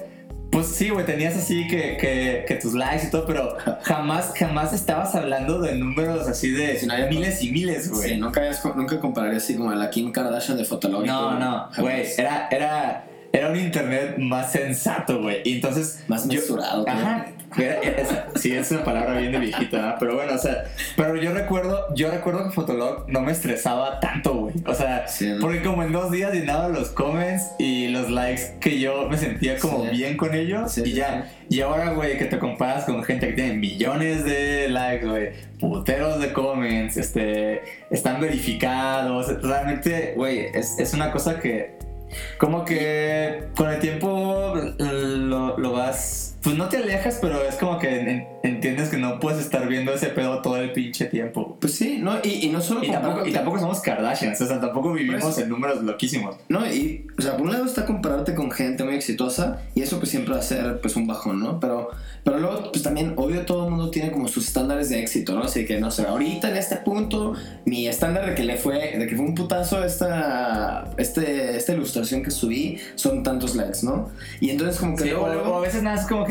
pues 0.52 0.68
sí, 0.68 0.90
güey, 0.90 1.06
tenías 1.06 1.36
así 1.36 1.68
que, 1.68 1.98
que, 1.98 2.46
que 2.48 2.56
tus 2.56 2.74
likes 2.74 3.08
y 3.08 3.10
todo, 3.12 3.26
pero 3.26 3.58
jamás, 3.84 4.34
jamás 4.38 4.74
estabas 4.74 5.14
hablando 5.16 5.60
de 5.60 5.76
números 5.76 6.28
así 6.28 6.52
de 6.52 6.78
Sí, 6.78 6.88
no 6.88 6.94
miles 7.10 7.44
y 7.44 7.52
miles, 7.52 7.90
güey. 7.90 8.10
Sí, 8.10 8.18
nunca, 8.18 8.42
habías- 8.42 8.64
nunca 8.76 9.00
compararía 9.00 9.38
así 9.38 9.56
como 9.56 9.72
a 9.72 9.76
la 9.76 9.90
Kim 9.90 10.12
Kardashian 10.12 10.58
de 10.58 10.66
Fotolog. 10.66 11.04
y 11.04 11.08
No, 11.08 11.38
no, 11.38 11.70
güey, 11.78 12.06
era, 12.18 12.48
era, 12.52 13.06
era 13.34 13.50
un 13.50 13.56
internet 13.58 14.16
más 14.18 14.52
sensato, 14.52 15.22
güey. 15.22 15.42
Y 15.46 15.56
entonces... 15.56 16.04
Más 16.08 16.28
yo- 16.28 16.40
mesurado. 16.40 16.86
Ajá. 16.88 17.28
Era- 17.58 17.82
era- 17.82 18.28
sí, 18.36 18.54
es 18.54 18.72
una 18.72 18.84
palabra 18.86 19.18
bien 19.20 19.34
de 19.34 19.40
viejita, 19.40 19.76
¿verdad? 19.78 19.96
pero 20.00 20.16
bueno, 20.16 20.36
o 20.36 20.38
sea, 20.38 20.64
pero 20.96 21.18
yo 21.18 21.34
recuerdo, 21.34 21.94
yo 21.96 22.10
recuerdo 22.10 22.46
que 22.46 22.52
Fotolog 22.52 23.10
no 23.10 23.20
me 23.20 23.34
estresaba 23.34 24.00
tanto, 24.00 24.34
güey. 24.36 24.54
O 24.66 24.74
sea, 24.74 25.06
Sí, 25.10 25.28
¿no? 25.28 25.42
porque 25.42 25.62
como 25.62 25.84
en 25.84 25.92
dos 25.92 26.12
días 26.12 26.34
llenaba 26.34 26.70
los 26.70 26.90
comments 26.92 27.44
y 27.60 27.90
los 27.90 28.10
likes 28.10 28.54
que 28.62 28.80
yo 28.80 29.10
me 29.10 29.18
sentía 29.18 29.58
como 29.60 29.84
Sí. 29.84 29.90
bien 29.98 30.16
con 30.16 30.34
ellos 30.34 30.72
Sí, 30.72 30.84
y 30.86 30.94
ya. 30.94 31.30
Y 31.50 31.60
ahora, 31.60 31.90
güey, 31.92 32.18
que 32.18 32.24
te 32.26 32.40
comparas 32.40 32.86
con 32.86 33.04
gente 33.04 33.28
que 33.28 33.34
tiene 33.34 33.56
millones 33.56 34.24
de 34.24 34.70
likes, 34.70 35.06
güey, 35.06 35.32
puteros 35.60 36.22
de 36.22 36.32
comments, 36.32 36.96
este, 36.96 37.64
están 37.90 38.22
verificados. 38.22 39.42
Realmente, 39.44 40.14
güey, 40.16 40.46
es, 40.54 40.80
es 40.80 40.94
una 40.94 41.12
cosa 41.12 41.40
que, 41.42 41.74
como 42.38 42.66
que 42.66 43.46
con 43.56 43.70
el 43.70 43.80
tiempo 43.80 44.54
lo, 44.78 45.58
lo 45.58 45.72
vas. 45.72 46.31
Pues 46.42 46.56
no 46.58 46.68
te 46.70 46.78
alejas, 46.78 47.20
pero 47.22 47.44
es 47.44 47.56
como 47.56 47.78
que 47.78 48.00
en- 48.00 48.28
entiendes 48.44 48.90
que 48.90 48.98
no 48.98 49.20
puedes 49.20 49.40
estar 49.40 49.68
viendo 49.68 49.94
ese 49.94 50.08
pedo 50.08 50.42
todo 50.42 50.58
el 50.58 50.72
pinche 50.74 51.06
tiempo. 51.06 51.58
Pues 51.62 51.76
sí, 51.76 52.00
no, 52.02 52.18
y, 52.24 52.48
y 52.48 52.50
no 52.50 52.60
solo 52.62 52.84
Y 52.84 52.90
tampoco, 52.90 53.28
y 53.28 53.32
tampoco 53.32 53.60
somos 53.60 53.80
Kardashians, 53.82 54.42
o 54.42 54.48
sea, 54.48 54.60
tampoco 54.60 54.94
vivimos 54.94 55.38
en 55.38 55.50
números 55.50 55.84
loquísimos. 55.84 56.38
No, 56.50 56.66
y, 56.66 57.06
o 57.18 57.22
sea, 57.22 57.34
por 57.38 57.46
un 57.46 57.52
lado 57.52 57.66
está 57.66 57.86
compararte 57.86 58.34
con 58.34 58.50
gente 58.50 58.84
muy 58.84 58.96
exitosa 58.96 59.62
y 59.76 59.82
eso 59.84 60.00
pues 60.00 60.10
siempre 60.10 60.34
va 60.34 60.40
a 60.40 60.44
ser 60.44 60.82
pues 60.82 60.96
un 60.96 61.06
bajón, 61.06 61.40
¿no? 61.40 61.60
Pero, 61.60 61.90
pero 62.24 62.40
luego 62.40 62.72
pues 62.72 62.82
también, 62.84 63.14
obvio, 63.18 63.46
todo 63.46 63.66
el 63.66 63.70
mundo 63.70 63.92
tiene 63.92 64.12
como 64.12 64.28
sus 64.28 64.48
estándares 64.48 64.90
de 64.90 65.00
éxito, 65.00 65.36
¿no? 65.36 65.44
Así 65.44 65.66
que, 65.66 65.80
no 65.80 65.92
sé, 65.92 66.08
ahorita 66.08 66.50
en 66.50 66.58
este 66.58 66.78
punto, 66.78 67.36
mi 67.66 67.88
estándar 67.88 68.26
de 68.26 68.34
que 68.34 68.44
le 68.44 68.58
fue, 68.58 68.98
de 68.98 69.06
que 69.06 69.16
fue 69.16 69.26
un 69.26 69.36
putazo 69.36 69.84
esta, 69.84 70.90
este, 70.98 71.56
esta 71.56 71.74
ilustración 71.74 72.24
que 72.24 72.32
subí 72.32 72.80
son 72.96 73.22
tantos 73.22 73.56
likes, 73.56 73.80
¿no? 73.84 74.10
Y 74.40 74.50
entonces 74.50 74.80
como 74.80 74.96
que 74.96 75.04
Sí, 75.04 75.10
luego, 75.12 75.26
o, 75.26 75.34
luego- 75.34 75.52
o 75.52 75.58
a 75.58 75.62
veces 75.62 75.84
nada 75.84 76.02
es 76.02 76.08
como 76.08 76.26
que, 76.26 76.31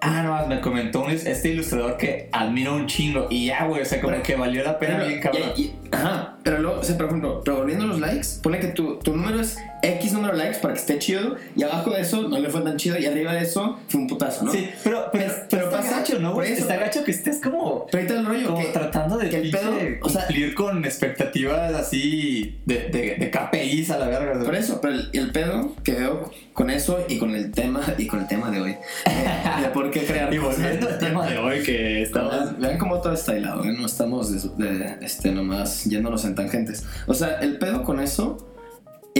ah, 0.00 0.22
no, 0.22 0.46
me 0.46 0.60
comentó 0.60 1.02
un- 1.02 1.10
este 1.10 1.48
ilustrador 1.50 1.96
que 1.96 2.28
admiro 2.32 2.74
un 2.76 2.86
chingo 2.86 3.26
y 3.30 3.46
ya, 3.46 3.64
güey, 3.64 3.82
o 3.82 3.84
sea, 3.84 4.00
como 4.00 4.12
Pero- 4.12 4.22
que 4.22 4.36
valió 4.36 4.62
la 4.62 4.78
pena 4.78 4.96
Pero, 4.96 5.08
bien, 5.08 5.20
cabrón. 5.20 5.42
y- 5.56 5.60
y- 5.62 5.74
ajá, 5.92 6.36
pero 6.42 6.58
luego, 6.60 6.80
o 6.80 6.84
sea, 6.84 6.96
por 6.96 7.06
ejemplo, 7.06 7.42
revolviendo 7.44 7.86
los 7.86 7.98
likes, 8.00 8.26
pone 8.42 8.60
que 8.60 8.68
tu, 8.68 8.96
tu 8.98 9.16
número 9.16 9.40
es 9.40 9.56
X 9.94 10.12
número 10.12 10.32
de 10.36 10.44
likes 10.44 10.58
para 10.58 10.74
que 10.74 10.80
esté 10.80 10.98
chido, 10.98 11.36
y 11.54 11.62
abajo 11.62 11.90
de 11.90 12.00
eso 12.02 12.22
no 12.28 12.38
le 12.38 12.48
fue 12.50 12.60
tan 12.62 12.76
chido, 12.76 12.98
y 12.98 13.06
arriba 13.06 13.32
de 13.32 13.42
eso 13.42 13.78
fue 13.88 14.00
un 14.00 14.06
putazo, 14.06 14.44
¿no? 14.44 14.52
Sí, 14.52 14.68
pero, 14.84 15.06
pero, 15.12 15.24
Pero- 15.26 15.46
pero 15.50 15.64
está 15.66 15.76
pasa 15.78 15.96
gacho, 15.98 16.18
¿no, 16.18 16.42
eso. 16.42 16.62
Está 16.62 16.76
gacho 16.76 17.04
que 17.04 17.10
estés 17.10 17.40
como, 17.42 17.86
Pero 17.86 17.98
ahí 17.98 18.06
está 18.06 18.20
el 18.20 18.26
rollo 18.26 18.46
como 18.48 18.58
que, 18.60 18.66
tratando 18.72 19.18
de 19.18 19.28
que 19.30 19.36
el 19.36 19.50
pedo, 19.50 19.74
o 20.02 20.08
sea- 20.08 20.26
cumplir 20.26 20.54
con 20.54 20.84
expectativas 20.84 21.74
así 21.74 22.58
de, 22.64 22.88
de, 22.88 23.16
de 23.18 23.30
KPIs 23.30 23.90
a 23.90 23.98
la 23.98 24.08
verga. 24.08 24.44
por 24.44 24.54
eso, 24.54 24.80
pero 24.80 24.94
el, 24.94 25.10
el 25.12 25.32
pedo 25.32 25.74
que 25.82 25.92
veo 25.92 26.30
con 26.52 26.70
eso 26.70 27.04
y 27.08 27.18
con 27.18 27.34
el 27.34 27.50
tema, 27.52 27.80
y 27.98 28.06
con 28.06 28.20
el 28.20 28.26
tema 28.28 28.50
de 28.50 28.60
hoy, 28.60 28.70
eh, 29.06 29.62
de 29.62 29.68
por 29.68 29.90
qué 29.90 30.04
crear 30.04 30.26
Y 30.34 30.38
volviendo 30.38 30.88
al 30.88 30.98
tema 30.98 31.26
de 31.26 31.38
hoy 31.38 31.62
que 31.62 32.02
estamos... 32.02 32.58
Vean, 32.58 32.78
cómo 32.78 33.00
todo 33.00 33.12
está 33.12 33.36
hilado, 33.36 33.64
¿eh? 33.64 33.74
no 33.78 33.86
estamos 33.86 34.56
de- 34.58 34.96
este, 35.02 35.32
nomás 35.32 35.84
yéndonos 35.84 36.24
en 36.24 36.34
tangentes. 36.34 36.84
O 37.06 37.14
sea, 37.14 37.38
el 37.40 37.58
pedo 37.58 37.82
con 37.84 38.00
eso 38.00 38.38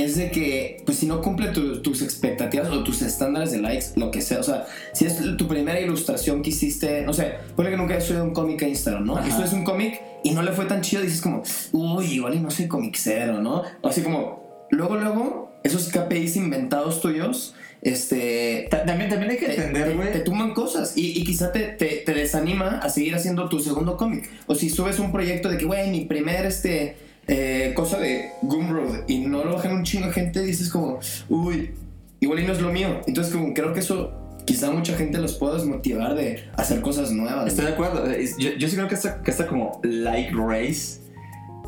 es 0.02 0.16
de 0.16 0.30
que, 0.30 0.82
pues 0.84 0.98
si 0.98 1.06
no 1.06 1.20
cumple 1.22 1.48
tu- 1.48 1.80
tus 1.82 2.02
expectativas 2.02 2.68
o 2.68 2.82
tus 2.84 3.02
estándares 3.02 3.50
de 3.52 3.58
likes, 3.58 3.86
lo 3.96 4.10
que 4.10 4.20
sea, 4.20 4.40
o 4.40 4.42
sea, 4.42 4.66
si 4.92 5.04
es 5.06 5.18
tu 5.36 5.48
primera 5.48 5.80
ilustración 5.80 6.42
que 6.42 6.50
hiciste, 6.50 7.02
no 7.02 7.12
sé, 7.12 7.32
ponle 7.54 7.70
que 7.70 7.76
nunca 7.76 7.94
hayas 7.94 8.04
subido 8.06 8.24
un 8.24 8.32
cómic 8.34 8.62
a 8.62 8.68
Instagram, 8.68 9.04
¿no? 9.06 9.16
Subes 9.30 9.52
un 9.52 9.64
cómic 9.64 10.00
y 10.24 10.32
no 10.32 10.42
le 10.42 10.52
fue 10.52 10.66
tan 10.66 10.82
chido, 10.82 11.02
dices 11.02 11.20
como, 11.22 11.42
uy, 11.72 12.06
igual 12.14 12.34
y 12.34 12.40
no 12.40 12.50
soy 12.50 12.68
comicero, 12.68 13.40
¿no? 13.40 13.62
O 13.80 13.88
así 13.88 14.02
como, 14.02 14.66
luego, 14.70 14.96
luego, 14.96 15.52
esos 15.64 15.88
KPIs 15.88 16.36
inventados 16.36 17.00
tuyos, 17.00 17.54
este, 17.82 18.66
Ta- 18.70 18.84
También, 18.84 19.08
también 19.08 19.30
hay 19.30 19.38
que 19.38 19.46
te, 19.46 19.54
entender, 19.56 19.88
te- 19.88 19.94
güey. 19.94 20.12
te 20.12 20.20
tumban 20.20 20.52
cosas 20.54 20.96
y, 20.96 21.18
y 21.18 21.24
quizá 21.24 21.52
te, 21.52 21.60
te, 21.68 22.02
te 22.04 22.12
desanima 22.14 22.78
a 22.78 22.88
seguir 22.88 23.14
haciendo 23.14 23.48
tu 23.48 23.60
segundo 23.60 23.96
cómic. 23.96 24.28
O 24.46 24.54
si 24.54 24.68
subes 24.70 24.98
un 24.98 25.12
proyecto 25.12 25.48
de 25.48 25.56
que, 25.56 25.64
güey, 25.64 25.90
mi 25.90 26.04
primer 26.04 26.46
este, 26.46 26.96
eh, 27.28 27.72
cosa 27.74 27.98
de 27.98 28.30
Gumroad 28.42 29.08
y 29.08 29.18
no 29.20 29.44
lo 29.44 29.54
bajan 29.54 29.72
un 29.72 29.82
chingo 29.84 30.06
de 30.06 30.12
gente, 30.12 30.42
dices 30.42 30.70
como, 30.70 31.00
uy, 31.28 31.72
igual 32.20 32.40
y 32.40 32.44
no 32.44 32.52
es 32.52 32.60
lo 32.60 32.70
mío. 32.72 33.00
Entonces, 33.06 33.34
como 33.34 33.52
creo 33.52 33.72
que 33.72 33.80
eso 33.80 34.12
quizá 34.44 34.70
mucha 34.70 34.94
gente 34.94 35.18
los 35.18 35.34
pueda 35.34 35.54
desmotivar 35.54 36.14
de 36.14 36.44
hacer 36.56 36.80
cosas 36.80 37.10
nuevas. 37.10 37.48
Estoy 37.48 37.66
de 37.66 37.72
acuerdo. 37.72 38.04
Yo, 38.38 38.50
yo 38.52 38.68
sí 38.68 38.76
creo 38.76 38.88
que 38.88 38.94
esta, 38.94 39.20
que 39.22 39.30
esta 39.30 39.46
como 39.46 39.80
like 39.82 40.32
race 40.36 41.00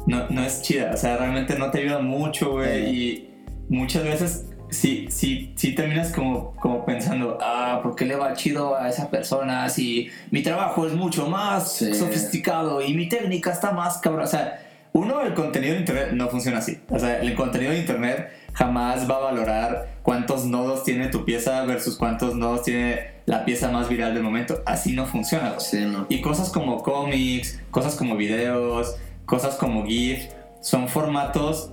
no, 0.07 0.29
no 0.31 0.43
es 0.45 0.63
chida. 0.63 0.93
O 0.95 0.97
sea, 0.97 1.17
realmente 1.17 1.59
no 1.59 1.71
te 1.71 1.79
ayuda 1.81 1.99
mucho, 1.99 2.53
güey. 2.53 2.69
Eh. 2.69 2.91
Y 2.91 3.31
muchas 3.69 4.05
veces 4.05 4.47
sí, 4.71 5.07
sí, 5.11 5.53
sí 5.57 5.75
terminas 5.75 6.13
como, 6.13 6.55
como 6.57 6.85
pensando, 6.87 7.37
ah, 7.43 7.81
¿por 7.83 7.97
qué 7.97 8.05
le 8.07 8.15
va 8.15 8.33
chido 8.35 8.77
a 8.77 8.89
esa 8.89 9.11
persona 9.11 9.69
si 9.69 10.09
mi 10.31 10.43
trabajo 10.43 10.87
es 10.87 10.95
mucho 10.95 11.29
más 11.29 11.73
Sí. 11.73 11.93
sofisticado 11.95 12.81
y 12.81 12.95
mi 12.95 13.09
técnica 13.09 13.51
está 13.51 13.73
más 13.73 13.99
cabrón? 13.99 14.23
O 14.25 14.29
sea, 14.29 14.61
uno, 14.93 15.21
el 15.23 15.35
contenido 15.35 15.75
de 15.75 15.81
internet 15.81 16.09
no 16.13 16.29
funciona 16.29 16.59
así. 16.59 16.81
O 16.91 16.99
sea, 16.99 17.21
el 17.21 17.35
contenido 17.35 17.73
de 17.73 17.79
internet 17.79 18.31
jamás 18.55 19.09
va 19.09 19.17
a 19.17 19.21
valorar 19.21 19.99
cuántos 20.03 20.45
nodos 20.45 20.83
tiene 20.85 21.09
tu 21.09 21.25
pieza 21.25 21.65
versus 21.65 21.97
cuántos 21.97 22.35
nodos 22.35 22.63
tiene 22.63 23.19
la 23.27 23.45
pieza 23.45 23.71
más 23.71 23.89
viral 23.89 24.15
del 24.15 24.23
momento. 24.23 24.63
Así 24.67 24.93
no 24.95 25.07
funciona. 25.07 25.61
Sí, 25.61 25.85
no. 25.85 26.07
Y 26.09 26.21
cosas 26.21 26.51
como 26.51 26.83
cómics, 26.83 27.61
cosas 27.71 27.95
como 27.95 28.17
videos, 28.17 28.97
cosas 29.27 29.57
como 29.57 29.85
GIF, 29.85 30.25
son 30.61 30.89
formatos 30.89 31.73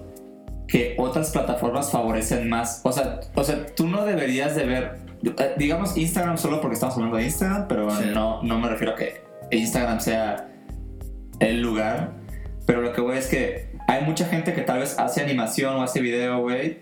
que 0.67 0.95
otras 0.97 1.31
plataformas 1.31 1.91
favorecen 1.91 2.49
más. 2.49 2.81
O 2.83 2.91
sea, 2.91 3.21
o 3.33 3.43
sea 3.43 3.65
tú 3.75 3.87
no 3.87 4.03
deberías 4.05 4.55
de 4.55 4.65
ver, 4.65 4.97
eh, 5.23 5.53
digamos 5.57 5.95
Instagram 5.97 6.37
solo 6.37 6.59
porque 6.59 6.73
estamos 6.73 6.95
hablando 6.95 7.17
de 7.17 7.23
Instagram, 7.23 7.67
pero 7.67 7.89
Sí. 7.91 8.05
no, 8.13 8.43
no 8.43 8.59
me 8.59 8.67
refiero 8.67 8.93
a 8.93 8.95
que 8.95 9.21
Instagram 9.51 9.99
sea 10.01 10.49
el 11.39 11.61
lugar. 11.61 12.11
Pero 12.65 12.81
lo 12.81 12.93
que 12.93 13.01
voy 13.01 13.17
es 13.17 13.27
que 13.27 13.67
hay 13.87 14.03
mucha 14.03 14.25
gente 14.25 14.53
que 14.53 14.61
tal 14.61 14.79
vez 14.79 14.97
hace 14.97 15.21
animación 15.21 15.75
o 15.75 15.83
hace 15.83 16.01
video, 16.01 16.41
güey, 16.41 16.79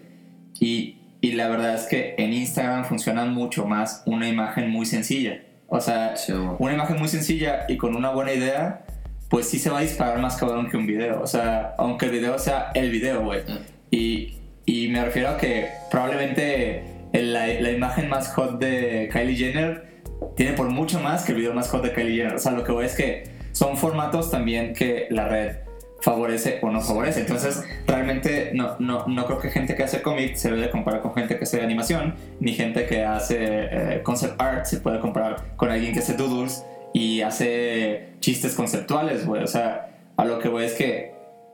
y, 0.60 0.98
y 1.22 1.34
la 1.34 1.50
verdad 1.50 1.76
es 1.76 1.86
que 1.88 2.16
en 2.18 2.34
Instagram 2.34 2.86
funciona 2.86 3.26
mucho 3.26 3.66
más 3.66 4.04
una 4.06 4.28
imagen 4.28 4.70
muy 4.70 4.86
sencilla. 4.86 5.42
O 5.68 5.82
sea, 5.82 6.16
Sí, 6.16 6.32
una 6.32 6.74
imagen 6.74 6.98
muy 7.00 7.08
sencilla 7.08 7.66
y 7.68 7.78
con 7.78 7.96
una 7.96 8.12
buena 8.12 8.32
idea, 8.34 8.86
pues 9.30 9.50
sí 9.50 9.58
se 9.58 9.70
va 9.70 9.80
a 9.80 9.82
disparar 9.82 10.20
más 10.20 10.38
cabrón 10.38 10.70
que 10.70 10.78
un 10.78 10.86
video. 10.86 11.22
O 11.22 11.28
sea, 11.28 11.74
aunque 11.78 12.06
el 12.06 12.12
video 12.12 12.38
sea 12.38 12.72
el 12.76 12.92
video, 12.92 13.24
güey. 13.24 13.42
Ah. 13.50 13.58
Y, 13.90 14.38
y 14.66 14.88
me 14.90 15.04
refiero 15.04 15.30
a 15.30 15.38
que 15.38 15.68
probablemente 15.90 16.84
la, 17.12 17.48
la 17.48 17.72
imagen 17.72 18.08
más 18.08 18.28
hot 18.34 18.60
de 18.60 19.10
Kylie 19.12 19.36
Jenner 19.36 19.94
tiene 20.36 20.54
por 20.54 20.70
mucho 20.70 21.00
más 21.00 21.24
que 21.26 21.32
el 21.32 21.40
video 21.40 21.54
más 21.54 21.70
hot 21.70 21.84
de 21.84 21.92
Kylie 21.92 22.18
Jenner. 22.18 22.36
O 22.36 22.40
sea, 22.40 22.52
lo 22.52 22.64
que 22.64 22.72
voy 22.72 22.86
es 22.86 22.96
que 22.96 23.24
son 23.52 23.78
formatos 23.78 24.30
también 24.32 24.74
que 24.74 25.08
la 25.10 25.28
red 25.28 25.58
favorece 26.04 26.60
o 26.62 26.70
no 26.70 26.82
favorece. 26.82 27.22
Entonces, 27.22 27.64
realmente 27.88 28.52
no, 28.54 28.76
no, 28.80 29.08
no 29.08 29.26
creo 29.26 29.40
que 29.40 29.50
gente 29.50 29.74
que 29.76 29.84
hace 29.84 30.02
cómic 30.02 30.36
se 30.36 30.52
debe 30.52 30.70
comparar 30.70 31.02
con 31.02 31.14
gente 31.14 31.38
que 31.38 31.46
hace 31.46 31.62
animación, 31.62 32.16
ni 32.42 32.54
gente 32.54 32.86
que 32.86 33.06
hace 33.06 33.38
eh, 33.40 34.02
concept 34.04 34.40
art 34.42 34.66
se 34.66 34.78
puede 34.82 35.00
comparar 35.00 35.56
con 35.56 35.72
alguien 35.72 35.94
que 35.94 36.00
hace 36.00 36.14
doodles 36.16 36.66
y 36.94 37.22
hace 37.22 38.10
chistes 38.20 38.54
conceptuales, 38.54 39.26
güey. 39.26 39.44
O 39.44 39.48
sea, 39.48 39.92
a 40.18 40.26
lo 40.26 40.40
que 40.40 40.50
voy 40.50 40.66
es 40.66 40.74
que 40.74 41.14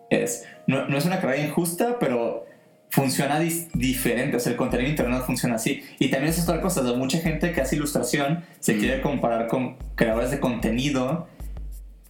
es, 0.09 0.45
no, 0.65 0.87
no 0.87 0.97
es 0.97 1.05
una 1.05 1.21
carrera 1.21 1.45
injusta, 1.45 1.97
pero 1.99 2.47
funciona 2.89 3.39
diferente. 3.39 4.35
O 4.37 4.39
sea, 4.39 4.51
el 4.51 4.57
contenido 4.57 4.87
de 4.87 4.91
internet 4.91 5.21
funciona 5.27 5.55
así. 5.55 5.83
Y 5.99 6.09
también 6.09 6.33
es 6.33 6.41
otra 6.41 6.59
cosa, 6.59 6.81
o 6.81 6.87
sea, 6.87 6.97
mucha 6.97 7.19
gente 7.19 7.51
que 7.51 7.61
hace 7.61 7.75
ilustración 7.75 8.43
se 8.59 8.73
Mm. 8.73 8.79
quiere 8.79 9.01
comparar 9.01 9.47
con 9.47 9.77
creadores 9.93 10.31
de 10.31 10.39
contenido 10.39 11.27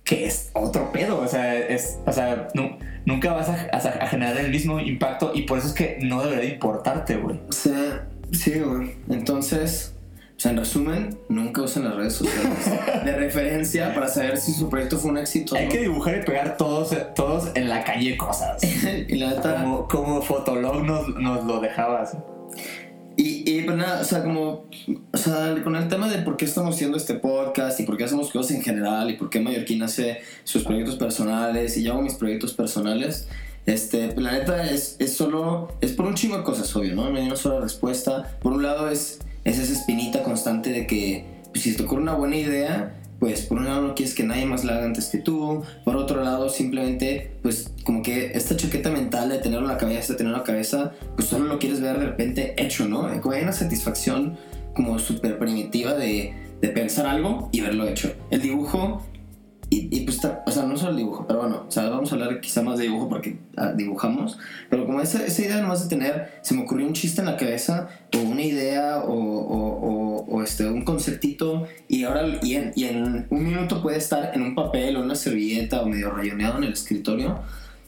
que 0.09 0.25
es 0.25 0.49
otro 0.53 0.91
pedo, 0.91 1.19
o 1.21 1.27
sea, 1.27 1.55
es, 1.55 1.99
o 2.07 2.11
sea 2.11 2.47
nu- 2.55 2.79
nunca 3.05 3.31
vas 3.31 3.47
a, 3.47 3.67
a- 3.71 3.77
a 4.05 4.07
generar 4.07 4.37
el 4.37 4.49
mismo 4.49 4.79
impacto 4.79 5.33
y 5.35 5.43
por 5.43 5.59
eso 5.59 5.67
es 5.67 5.73
que 5.73 5.99
no 6.01 6.23
debería 6.23 6.45
de 6.49 6.55
importarte, 6.55 7.17
güey. 7.17 7.39
O 7.47 7.51
sea, 7.51 8.07
sí, 8.31 8.59
güey. 8.59 8.95
Entonces, 9.07 9.93
o 10.35 10.39
sea, 10.39 10.49
en 10.49 10.57
resumen, 10.57 11.19
nunca 11.29 11.61
usen 11.61 11.83
las 11.83 11.93
redes 11.95 12.13
sociales 12.13 12.71
de 13.05 13.11
referencia 13.17 13.93
para 13.93 14.07
saber 14.07 14.37
si 14.37 14.51
su 14.53 14.67
proyecto 14.67 14.97
fue 14.97 15.11
un 15.11 15.19
éxito. 15.19 15.55
Hay 15.55 15.65
¿no? 15.65 15.71
que 15.73 15.77
dibujar 15.81 16.17
y 16.17 16.25
pegar 16.25 16.57
todos, 16.57 16.95
todos 17.13 17.51
en 17.53 17.69
la 17.69 17.83
calle 17.83 18.17
cosas. 18.17 18.63
y 19.07 19.15
la 19.15 19.29
neta. 19.35 19.61
Como, 19.61 19.87
como 19.87 20.21
Fotolog 20.23 20.83
nos, 20.83 21.07
nos 21.09 21.45
lo 21.45 21.59
dejabas. 21.59 22.17
Y, 23.19 23.43
y 23.45 23.63
pues 23.63 23.75
nada, 23.75 23.99
o 23.99 24.03
sea, 24.05 24.23
como, 24.23 24.65
o 25.11 25.17
sea, 25.17 25.53
con 25.61 25.75
el 25.75 25.89
tema 25.89 26.07
de 26.07 26.19
por 26.19 26.37
qué 26.37 26.45
estamos 26.45 26.73
haciendo 26.73 26.95
este 26.95 27.15
podcast 27.15 27.77
y 27.81 27.83
por 27.83 27.97
qué 27.97 28.05
hacemos 28.05 28.31
cosas 28.31 28.55
en 28.55 28.61
general 28.61 29.11
y 29.11 29.17
por 29.17 29.29
qué 29.29 29.41
Mallorquín 29.41 29.83
hace 29.83 30.21
sus 30.45 30.63
proyectos 30.63 30.95
personales 30.95 31.75
y 31.75 31.83
yo 31.83 31.91
hago 31.91 32.01
mis 32.01 32.13
proyectos 32.13 32.53
personales, 32.53 33.27
Este, 33.65 34.15
la 34.15 34.31
neta 34.31 34.71
es, 34.71 34.95
es 34.99 35.17
solo, 35.17 35.67
es 35.81 35.91
por 35.91 36.05
un 36.05 36.15
chingo 36.15 36.37
de 36.37 36.43
cosas, 36.43 36.73
obvio, 36.77 36.95
¿no? 36.95 37.09
No 37.09 37.17
hay 37.19 37.25
una 37.25 37.35
sola 37.35 37.59
respuesta. 37.59 38.37
Por 38.41 38.53
un 38.53 38.63
lado 38.63 38.89
es, 38.89 39.19
es 39.43 39.59
esa 39.59 39.73
espinita 39.73 40.23
constante 40.23 40.71
de 40.71 40.87
que 40.87 41.25
pues, 41.51 41.63
si 41.65 41.75
te 41.75 41.83
ocurre 41.83 42.01
una 42.01 42.13
buena 42.13 42.37
idea, 42.37 42.95
pues 43.19 43.41
por 43.41 43.57
un 43.57 43.65
lado 43.65 43.81
no 43.81 43.95
quieres 43.95 44.15
que 44.15 44.23
nadie 44.23 44.45
más 44.45 44.63
la 44.63 44.75
haga 44.75 44.85
antes 44.85 45.07
que 45.07 45.17
tú, 45.17 45.61
por 45.83 45.97
otro 45.97 46.23
lado 46.23 46.49
simplemente 46.49 47.31
pues 47.41 47.69
como 47.83 48.01
que 48.01 48.31
esta 48.33 48.55
chaqueta 48.55 48.91
mental 48.91 49.27
de 49.29 49.39
tenerlo 49.39 49.67
en 49.67 49.73
la 49.73 49.77
cabeza, 49.77 50.13
de 50.13 50.17
tenerlo 50.17 50.37
en 50.37 50.41
la 50.41 50.45
cabeza, 50.45 50.93
pues 51.15 51.27
solo 51.27 51.45
lo 51.45 51.59
quieres 51.59 51.81
ver 51.81 51.99
de 51.99 52.05
repente 52.05 52.28
Como 53.21 53.35
hay 53.35 53.43
una 53.43 53.53
satisfacción 53.53 54.37
como 54.75 54.99
súper 54.99 55.39
primitiva 55.39 55.93
de, 55.93 56.33
de 56.61 56.67
pensar 56.69 57.05
algo 57.05 57.49
y 57.51 57.61
verlo 57.61 57.87
hecho. 57.87 58.13
El 58.29 58.41
dibujo 58.41 59.03
y, 59.71 59.87
y, 59.95 60.01
pues, 60.01 60.19
o 60.23 60.51
sea, 60.51 60.63
no 60.63 60.75
solo 60.77 60.91
el 60.91 60.97
dibujo, 60.97 61.25
pero 61.27 61.41
bueno, 61.41 61.65
o 61.67 61.71
sea, 61.71 61.89
vamos 61.89 62.11
a 62.11 62.15
hablar 62.15 62.41
quizá 62.41 62.63
más 62.63 62.79
de 62.79 62.85
dibujo 62.85 63.07
porque 63.07 63.37
ah, 63.55 63.71
dibujamos, 63.71 64.39
pero 64.67 64.87
como 64.87 64.99
esa, 64.99 65.23
esa 65.23 65.41
idea 65.43 65.61
nomás 65.61 65.83
de 65.83 65.95
tener, 65.95 66.39
se 66.41 66.55
me 66.55 66.63
ocurrió 66.63 66.87
un 66.87 66.93
chiste 66.93 67.21
en 67.21 67.27
la 67.27 67.37
cabeza, 67.37 67.87
o 68.17 68.19
una 68.19 68.41
idea, 68.41 68.97
o, 68.97 69.13
o, 69.13 70.25
o, 70.27 70.41
este, 70.41 70.65
un 70.65 70.83
conceptito, 70.83 71.67
y 71.87 72.03
ahora, 72.03 72.39
y 72.41 72.55
en, 72.55 72.71
y 72.75 72.85
en, 72.85 73.27
un 73.29 73.43
minuto 73.43 73.83
puede 73.83 73.99
estar 73.99 74.31
en 74.33 74.41
un 74.41 74.55
papel 74.55 74.97
o 74.97 75.03
una 75.03 75.13
servilleta 75.13 75.81
o 75.81 75.85
medio 75.85 76.09
rayoneado 76.09 76.57
en 76.57 76.63
el 76.63 76.73
escritorio, 76.73 77.39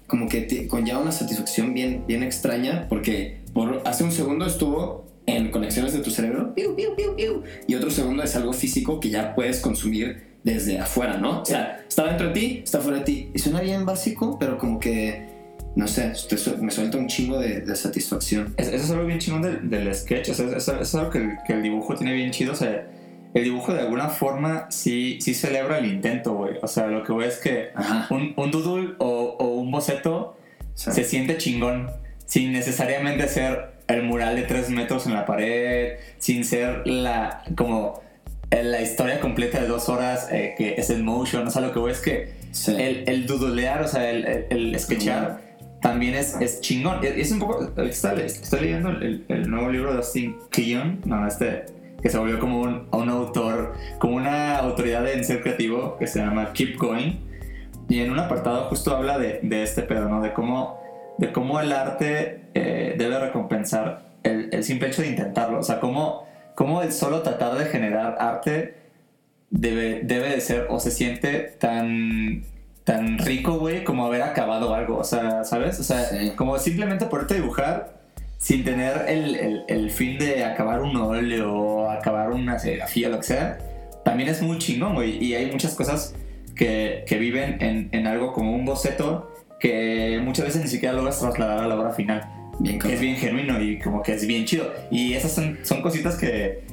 como 0.05 0.29
que 0.29 0.41
te, 0.41 0.67
conlleva 0.67 0.99
una 0.99 1.11
satisfacción 1.11 1.73
bien, 1.73 2.03
bien 2.07 2.21
extraña, 2.21 2.85
porque 2.89 3.40
por, 3.53 3.81
hace 3.85 4.03
un 4.03 4.11
segundo 4.11 4.45
estuvo 4.45 5.05
en 5.25 5.51
conexiones 5.51 5.93
de 5.93 5.99
tu 5.99 6.11
cerebro, 6.11 6.53
piu, 6.55 6.75
piu, 6.75 6.95
piu, 6.95 7.15
piu, 7.15 7.43
y 7.67 7.75
otro 7.75 7.91
segundo 7.91 8.23
es 8.23 8.35
algo 8.35 8.53
físico 8.53 8.99
que 8.99 9.09
ya 9.09 9.35
puedes 9.35 9.59
consumir 9.59 10.31
desde 10.43 10.79
afuera, 10.79 11.17
¿no? 11.17 11.41
O 11.41 11.45
sea, 11.45 11.83
está 11.87 12.07
dentro 12.07 12.27
de 12.27 12.33
ti, 12.33 12.61
está 12.63 12.79
fuera 12.79 12.99
de 12.99 13.03
ti. 13.03 13.29
Y 13.33 13.39
suena 13.39 13.61
bien 13.61 13.85
básico, 13.85 14.37
pero 14.39 14.57
como 14.57 14.79
que, 14.79 15.27
no 15.75 15.87
sé, 15.87 16.13
me 16.59 16.71
suelta 16.71 16.97
un 16.97 17.07
chingo 17.07 17.39
de, 17.39 17.61
de 17.61 17.75
satisfacción. 17.75 18.53
Eso 18.57 18.71
es 18.71 18.91
algo 18.91 19.05
bien 19.05 19.19
chingón 19.19 19.43
del, 19.43 19.69
del 19.69 19.93
sketch, 19.93 20.29
o 20.29 20.33
sea, 20.33 20.57
eso, 20.57 20.81
es 20.81 20.95
algo 20.95 21.11
que 21.11 21.19
el, 21.19 21.31
que 21.45 21.53
el, 21.53 21.63
dibujo 21.63 21.95
tiene 21.95 22.13
bien 22.13 22.31
chido, 22.31 22.53
o 22.53 22.55
sea, 22.55 22.87
el 23.33 23.43
dibujo 23.43 23.73
de 23.73 23.81
alguna 23.81 24.09
forma 24.09 24.67
sí, 24.71 25.19
sí 25.21 25.33
celebra 25.33 25.77
el 25.77 25.85
intento, 25.85 26.33
güey. 26.33 26.55
O 26.61 26.67
sea, 26.67 26.87
lo 26.87 27.03
que 27.03 27.11
voy 27.11 27.25
es 27.25 27.37
que 27.37 27.69
un, 28.09 28.33
un, 28.35 28.51
doodle 28.51 28.95
o, 28.97 29.37
o 29.39 29.47
un 29.55 29.71
boceto 29.71 30.35
sí. 30.73 30.91
se 30.91 31.03
siente 31.03 31.37
chingón, 31.37 31.89
sin 32.31 32.53
necesariamente 32.53 33.27
ser 33.27 33.71
el 33.89 34.03
mural 34.03 34.37
de 34.37 34.43
tres 34.43 34.69
metros 34.69 35.05
en 35.05 35.13
la 35.13 35.25
pared, 35.25 35.97
sin 36.17 36.45
ser 36.45 36.87
la, 36.87 37.43
como 37.57 38.01
la 38.49 38.81
historia 38.81 39.19
completa 39.19 39.59
de 39.59 39.67
dos 39.67 39.89
horas 39.89 40.29
eh, 40.31 40.55
que 40.57 40.75
es 40.75 40.89
el 40.91 41.03
motion, 41.03 41.45
o 41.45 41.51
sea, 41.51 41.61
lo 41.61 41.73
que 41.73 41.79
voy 41.79 41.91
es 41.91 41.99
que 41.99 42.31
sí. 42.51 42.71
el, 42.71 43.03
el 43.09 43.27
dudolear, 43.27 43.81
o 43.81 43.87
sea, 43.89 44.09
el, 44.09 44.25
el, 44.25 44.45
el 44.49 44.79
sketchar 44.79 45.41
también 45.81 46.13
es, 46.13 46.37
es 46.39 46.61
chingón. 46.61 47.03
Es 47.03 47.33
un 47.33 47.39
poco, 47.39 47.69
estoy, 47.83 48.21
estoy 48.21 48.61
leyendo 48.61 48.91
el, 48.91 49.25
el, 49.27 49.49
nuevo 49.49 49.69
libro 49.69 49.91
de 49.91 49.97
Austin 49.97 50.37
Kleon, 50.51 51.01
no, 51.03 51.27
este, 51.27 51.65
que 52.01 52.07
se 52.07 52.17
volvió 52.17 52.39
como 52.39 52.61
un, 52.61 52.87
un 52.93 53.09
autor, 53.09 53.73
como 53.99 54.15
una 54.15 54.55
autoridad 54.55 55.05
en 55.11 55.25
ser 55.25 55.41
creativo 55.41 55.97
que 55.97 56.07
se 56.07 56.19
llama 56.19 56.53
Keep 56.53 56.77
Going. 56.77 57.15
Y 57.89 57.99
en 57.99 58.09
un 58.09 58.19
apartado 58.19 58.69
justo 58.69 58.95
habla 58.95 59.19
de, 59.19 59.41
de 59.43 59.63
este 59.63 59.81
pedo, 59.81 60.07
¿no? 60.07 60.21
De 60.21 60.31
cómo, 60.31 60.79
de 61.17 61.31
cómo 61.31 61.59
el 61.59 61.71
arte 61.71 62.45
eh, 62.53 62.95
debe 62.97 63.19
recompensar 63.19 64.03
el, 64.23 64.49
el 64.51 64.63
simple 64.63 64.87
hecho 64.87 65.01
de 65.01 65.09
intentarlo. 65.09 65.59
O 65.59 65.63
sea, 65.63 65.79
cómo 65.79 66.25
cómo 66.55 66.81
el 66.81 66.91
solo 66.91 67.21
tratar 67.21 67.57
de 67.57 67.65
generar 67.65 68.17
arte 68.19 68.75
debe, 69.49 70.01
debe 70.03 70.29
de 70.29 70.41
ser 70.41 70.67
o 70.69 70.79
se 70.79 70.91
siente 70.91 71.55
tan 71.59 72.43
tan 72.83 73.19
rico, 73.19 73.59
güey, 73.59 73.83
como 73.83 74.05
haber 74.05 74.23
acabado 74.23 74.73
algo, 74.73 74.97
o 74.97 75.03
sea, 75.03 75.43
¿sabes? 75.43 75.79
O 75.79 75.83
sea, 75.83 76.05
sí. 76.05 76.31
como 76.35 76.57
simplemente 76.57 77.05
poderte 77.05 77.35
dibujar 77.35 78.01
sin 78.39 78.63
tener 78.63 79.05
el, 79.07 79.35
el, 79.35 79.63
el, 79.67 79.91
fin 79.91 80.17
de 80.17 80.43
acabar 80.43 80.81
un 80.81 80.95
óleo 80.95 81.53
o 81.53 81.89
acabar 81.89 82.31
una 82.31 82.57
serigrafía, 82.57 83.09
lo 83.09 83.17
que 83.17 83.23
sea, 83.23 83.59
también 84.03 84.29
es 84.29 84.41
muy 84.41 84.57
chingón, 84.57 84.95
güey, 84.95 85.23
y 85.23 85.35
hay 85.35 85.51
muchas 85.51 85.75
cosas 85.75 86.15
que, 86.55 87.03
que 87.07 87.17
viven 87.19 87.61
en, 87.61 87.89
en 87.91 88.07
algo 88.07 88.33
como 88.33 88.55
un 88.55 88.65
boceto 88.65 89.30
que 89.61 90.19
muchas 90.23 90.45
veces 90.45 90.61
ni 90.63 90.67
siquiera 90.67 90.93
logras 90.93 91.19
trasladar 91.19 91.59
a 91.59 91.67
la 91.67 91.79
obra 91.79 91.91
final 91.91 92.41
bien 92.61 92.79
es 92.85 92.99
bien 92.99 93.15
genuino 93.15 93.61
y 93.61 93.79
como 93.79 94.01
que 94.03 94.13
es 94.13 94.25
bien 94.25 94.45
chido. 94.45 94.71
Y 94.89 95.13
esas 95.13 95.31
son, 95.33 95.59
son 95.63 95.81
cositas 95.81 96.15
que, 96.15 96.63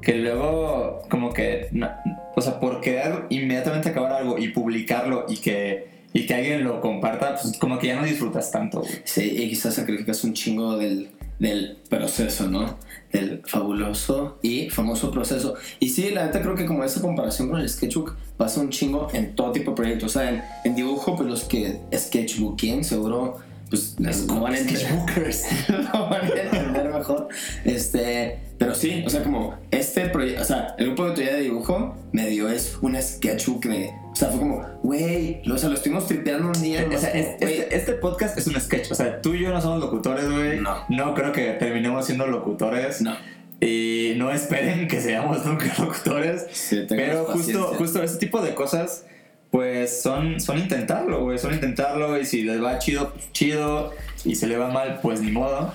que 0.00 0.14
luego 0.14 1.02
como 1.08 1.32
que, 1.32 1.68
no, 1.72 1.90
o 2.34 2.40
sea, 2.40 2.60
por 2.60 2.80
querer 2.80 3.24
inmediatamente 3.30 3.90
acabar 3.90 4.12
algo 4.12 4.38
y 4.38 4.48
publicarlo 4.48 5.26
y 5.28 5.36
que, 5.38 5.88
y 6.12 6.26
que 6.26 6.34
alguien 6.34 6.64
lo 6.64 6.80
comparta, 6.80 7.36
pues 7.40 7.56
como 7.58 7.78
que 7.78 7.88
ya 7.88 7.96
no 7.96 8.04
disfrutas 8.04 8.50
tanto. 8.50 8.80
Güey. 8.80 8.92
Sí, 9.04 9.34
y 9.36 9.48
quizás 9.48 9.74
sacrificas 9.74 10.22
un 10.24 10.34
chingo 10.34 10.76
del, 10.76 11.08
del 11.42 11.76
proceso, 11.88 12.48
¿no? 12.48 12.78
Del 13.12 13.42
fabuloso 13.44 14.38
y 14.42 14.70
famoso 14.70 15.10
proceso. 15.10 15.56
Y 15.80 15.88
sí, 15.88 16.10
la 16.10 16.26
neta 16.26 16.40
creo 16.40 16.54
que 16.54 16.66
como 16.66 16.84
esa 16.84 17.00
comparación 17.00 17.48
con 17.48 17.60
el 17.60 17.68
sketchbook 17.68 18.14
pasa 18.36 18.60
un 18.60 18.70
chingo 18.70 19.08
en 19.12 19.34
todo 19.34 19.50
tipo 19.50 19.72
de 19.72 19.76
proyectos. 19.76 20.14
O 20.14 20.20
sea, 20.20 20.62
en, 20.64 20.76
dibujo, 20.76 21.16
pues 21.16 21.28
los 21.28 21.42
que 21.42 21.80
sketchbooking 21.92 22.84
seguro 22.84 23.38
pues 23.72 23.96
no 24.26 24.40
van 24.42 24.52
a 24.52 24.58
entender, 24.58 24.86
no 25.94 26.10
van 26.10 26.24
a 26.24 26.28
entender 26.28 26.92
mejor. 26.92 27.28
Este, 27.64 28.38
pero 28.58 28.74
sí, 28.74 29.02
o 29.06 29.08
sea, 29.08 29.22
como 29.22 29.58
este 29.70 30.10
proyecto, 30.10 30.42
o 30.42 30.44
sea, 30.44 30.74
el 30.76 30.88
grupo 30.88 31.06
de 31.06 31.14
teoría 31.14 31.36
de 31.36 31.40
dibujo 31.40 31.96
medio 32.12 32.50
es 32.50 32.76
un 32.82 33.00
sketchbook 33.00 33.64
de, 33.64 33.90
o 34.12 34.14
sea, 34.14 34.28
fue 34.28 34.40
como, 34.40 34.62
güey, 34.82 35.40
o 35.50 35.56
sea, 35.56 35.70
lo 35.70 35.76
estuvimos 35.76 36.06
tripeando 36.06 36.48
un 36.48 36.62
día. 36.62 36.86
O 36.86 36.98
sea, 36.98 37.12
es, 37.12 37.28
este, 37.40 37.74
este, 37.74 37.92
podcast 37.94 38.36
es 38.36 38.46
un 38.46 38.60
sketch, 38.60 38.92
o 38.92 38.94
sea, 38.94 39.22
tú 39.22 39.32
y 39.32 39.40
yo 39.40 39.50
no 39.50 39.62
somos 39.62 39.80
locutores, 39.80 40.30
güey. 40.30 40.60
No. 40.60 40.84
No 40.90 41.14
creo 41.14 41.32
que 41.32 41.52
terminemos 41.52 42.04
siendo 42.04 42.26
locutores. 42.26 43.00
No. 43.00 43.16
Y 43.58 44.14
no 44.16 44.30
esperen 44.32 44.86
que 44.86 45.00
seamos 45.00 45.46
nunca 45.46 45.72
locutores. 45.78 46.46
Sí, 46.52 46.84
pero 46.90 47.24
justo, 47.24 47.74
justo 47.78 48.02
ese 48.02 48.18
tipo 48.18 48.42
de 48.42 48.54
cosas 48.54 49.06
pues 49.52 50.00
son, 50.00 50.40
son 50.40 50.58
intentarlo, 50.58 51.24
güey, 51.24 51.38
son 51.38 51.52
intentarlo 51.52 52.18
y 52.18 52.24
si 52.24 52.42
les 52.42 52.64
va 52.64 52.78
chido, 52.78 53.12
pues 53.12 53.30
chido, 53.32 53.92
y 54.24 54.34
se 54.34 54.46
le 54.46 54.56
va 54.56 54.70
mal, 54.70 54.98
pues 55.02 55.20
ni 55.20 55.30
modo. 55.30 55.74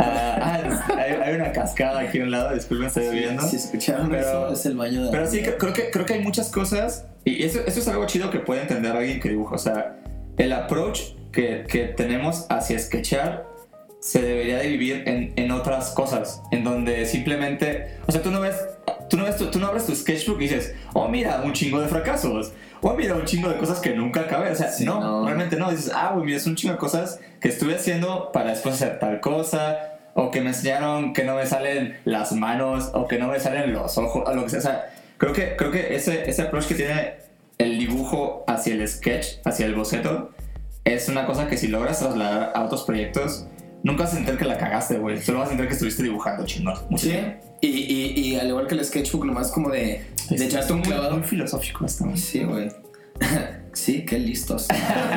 Uh, 0.00 0.02
ah, 0.02 0.84
hay, 0.98 1.12
hay, 1.12 1.34
una 1.36 1.52
cascada 1.52 2.00
aquí 2.00 2.18
a 2.18 2.24
un 2.24 2.32
lado, 2.32 2.52
disculpen, 2.52 2.88
estoy 2.88 3.10
viendo. 3.10 3.40
Si 3.44 3.54
escucharon 3.54 4.10
pero, 4.10 4.48
eso, 4.48 4.52
es 4.52 4.66
el 4.66 4.76
baño 4.76 5.04
de 5.04 5.12
Pero 5.12 5.30
sí, 5.30 5.42
creo 5.42 5.72
que, 5.72 5.90
creo 5.92 6.04
que 6.04 6.14
hay 6.14 6.22
muchas 6.22 6.50
cosas, 6.50 7.06
y 7.24 7.44
eso, 7.44 7.60
eso 7.64 7.78
es 7.78 7.86
algo 7.86 8.04
chido 8.06 8.32
que 8.32 8.40
puede 8.40 8.62
entender 8.62 8.90
alguien 8.90 9.20
que 9.20 9.28
dibuja. 9.28 9.54
O 9.54 9.58
sea, 9.58 9.96
el 10.36 10.52
approach 10.52 11.12
que, 11.30 11.66
que 11.68 11.84
tenemos 11.84 12.46
hacia 12.48 12.76
sketchar 12.80 13.46
se 14.00 14.22
debería 14.22 14.58
de 14.58 14.66
vivir 14.66 15.04
en, 15.06 15.32
en, 15.36 15.52
otras 15.52 15.90
cosas, 15.90 16.42
en 16.50 16.64
donde 16.64 17.06
simplemente, 17.06 17.96
o 18.08 18.12
sea, 18.12 18.22
tú 18.22 18.32
no 18.32 18.40
ves, 18.40 18.56
tú 19.08 19.16
no 19.16 19.24
ves, 19.24 19.36
tú, 19.36 19.52
tú 19.52 19.60
no 19.60 19.68
abres 19.68 19.86
tu 19.86 19.94
sketchbook 19.94 20.38
y 20.40 20.48
dices, 20.48 20.74
oh 20.94 21.06
mira, 21.08 21.42
un 21.44 21.52
chingo 21.52 21.80
de 21.80 21.86
fracasos, 21.86 22.52
oh 22.84 22.94
mira, 22.94 23.14
un 23.14 23.24
chingo 23.24 23.48
de 23.48 23.56
cosas 23.56 23.80
que 23.80 23.94
nunca 23.94 24.20
acabé, 24.20 24.50
o 24.50 24.54
sea, 24.54 24.68
sí, 24.68 24.84
no, 24.84 25.00
no, 25.00 25.24
realmente 25.24 25.56
no, 25.56 25.70
dices, 25.70 25.90
ah, 25.94 26.10
güey, 26.12 26.26
mira, 26.26 26.36
es 26.36 26.46
un 26.46 26.54
chingo 26.54 26.74
de 26.74 26.78
cosas 26.78 27.18
que 27.40 27.48
estuve 27.48 27.74
haciendo 27.74 28.30
para 28.30 28.50
después 28.50 28.74
hacer 28.74 28.98
tal 28.98 29.20
cosa, 29.20 29.98
o 30.14 30.30
que 30.30 30.40
me 30.42 30.48
enseñaron 30.48 31.12
que 31.14 31.24
no 31.24 31.34
me 31.34 31.46
salen 31.46 31.98
las 32.04 32.32
manos, 32.32 32.90
o 32.92 33.08
que 33.08 33.18
no 33.18 33.28
me 33.28 33.40
salen 33.40 33.72
los 33.72 33.96
ojos, 33.96 34.22
o 34.26 34.34
lo 34.34 34.44
que 34.44 34.50
sea, 34.50 34.58
o 34.58 34.62
sea, 34.62 34.94
creo 35.16 35.32
que, 35.32 35.56
creo 35.56 35.70
que 35.70 35.94
ese, 35.96 36.28
ese 36.28 36.42
approach 36.42 36.66
que 36.66 36.74
tiene 36.74 37.14
el 37.58 37.78
dibujo 37.78 38.44
hacia 38.46 38.74
el 38.74 38.86
sketch, 38.86 39.38
hacia 39.44 39.64
el 39.64 39.74
boceto, 39.74 40.30
es 40.84 41.08
una 41.08 41.26
cosa 41.26 41.48
que 41.48 41.56
si 41.56 41.68
logras 41.68 42.00
trasladar 42.00 42.52
a 42.54 42.64
otros 42.64 42.82
proyectos, 42.82 43.46
nunca 43.82 44.04
vas 44.04 44.12
a 44.12 44.16
sentir 44.16 44.36
que 44.36 44.44
la 44.44 44.58
cagaste, 44.58 44.98
güey. 44.98 45.20
Solo 45.22 45.38
vas 45.38 45.46
a 45.46 45.50
sentir 45.50 45.68
que 45.68 45.74
estuviste 45.74 46.02
dibujando 46.02 46.44
chingón. 46.44 46.76
Sí. 46.96 47.18
Y, 47.60 47.68
y, 47.68 48.20
y, 48.20 48.36
al 48.38 48.48
igual 48.48 48.66
que 48.66 48.74
el 48.74 48.84
sketchbook, 48.84 49.24
nomás 49.24 49.50
como 49.50 49.70
de, 49.70 50.04
de 50.28 50.38
sí, 50.38 50.44
echarte 50.44 50.72
un 50.72 50.80
muy, 50.80 50.88
clavado. 50.88 51.16
muy 51.16 51.26
filosófico 51.26 51.84
esto. 51.84 52.04
Sí, 52.14 52.44
güey. 52.44 52.68
sí, 53.72 54.04
qué 54.04 54.18
listos. 54.18 54.68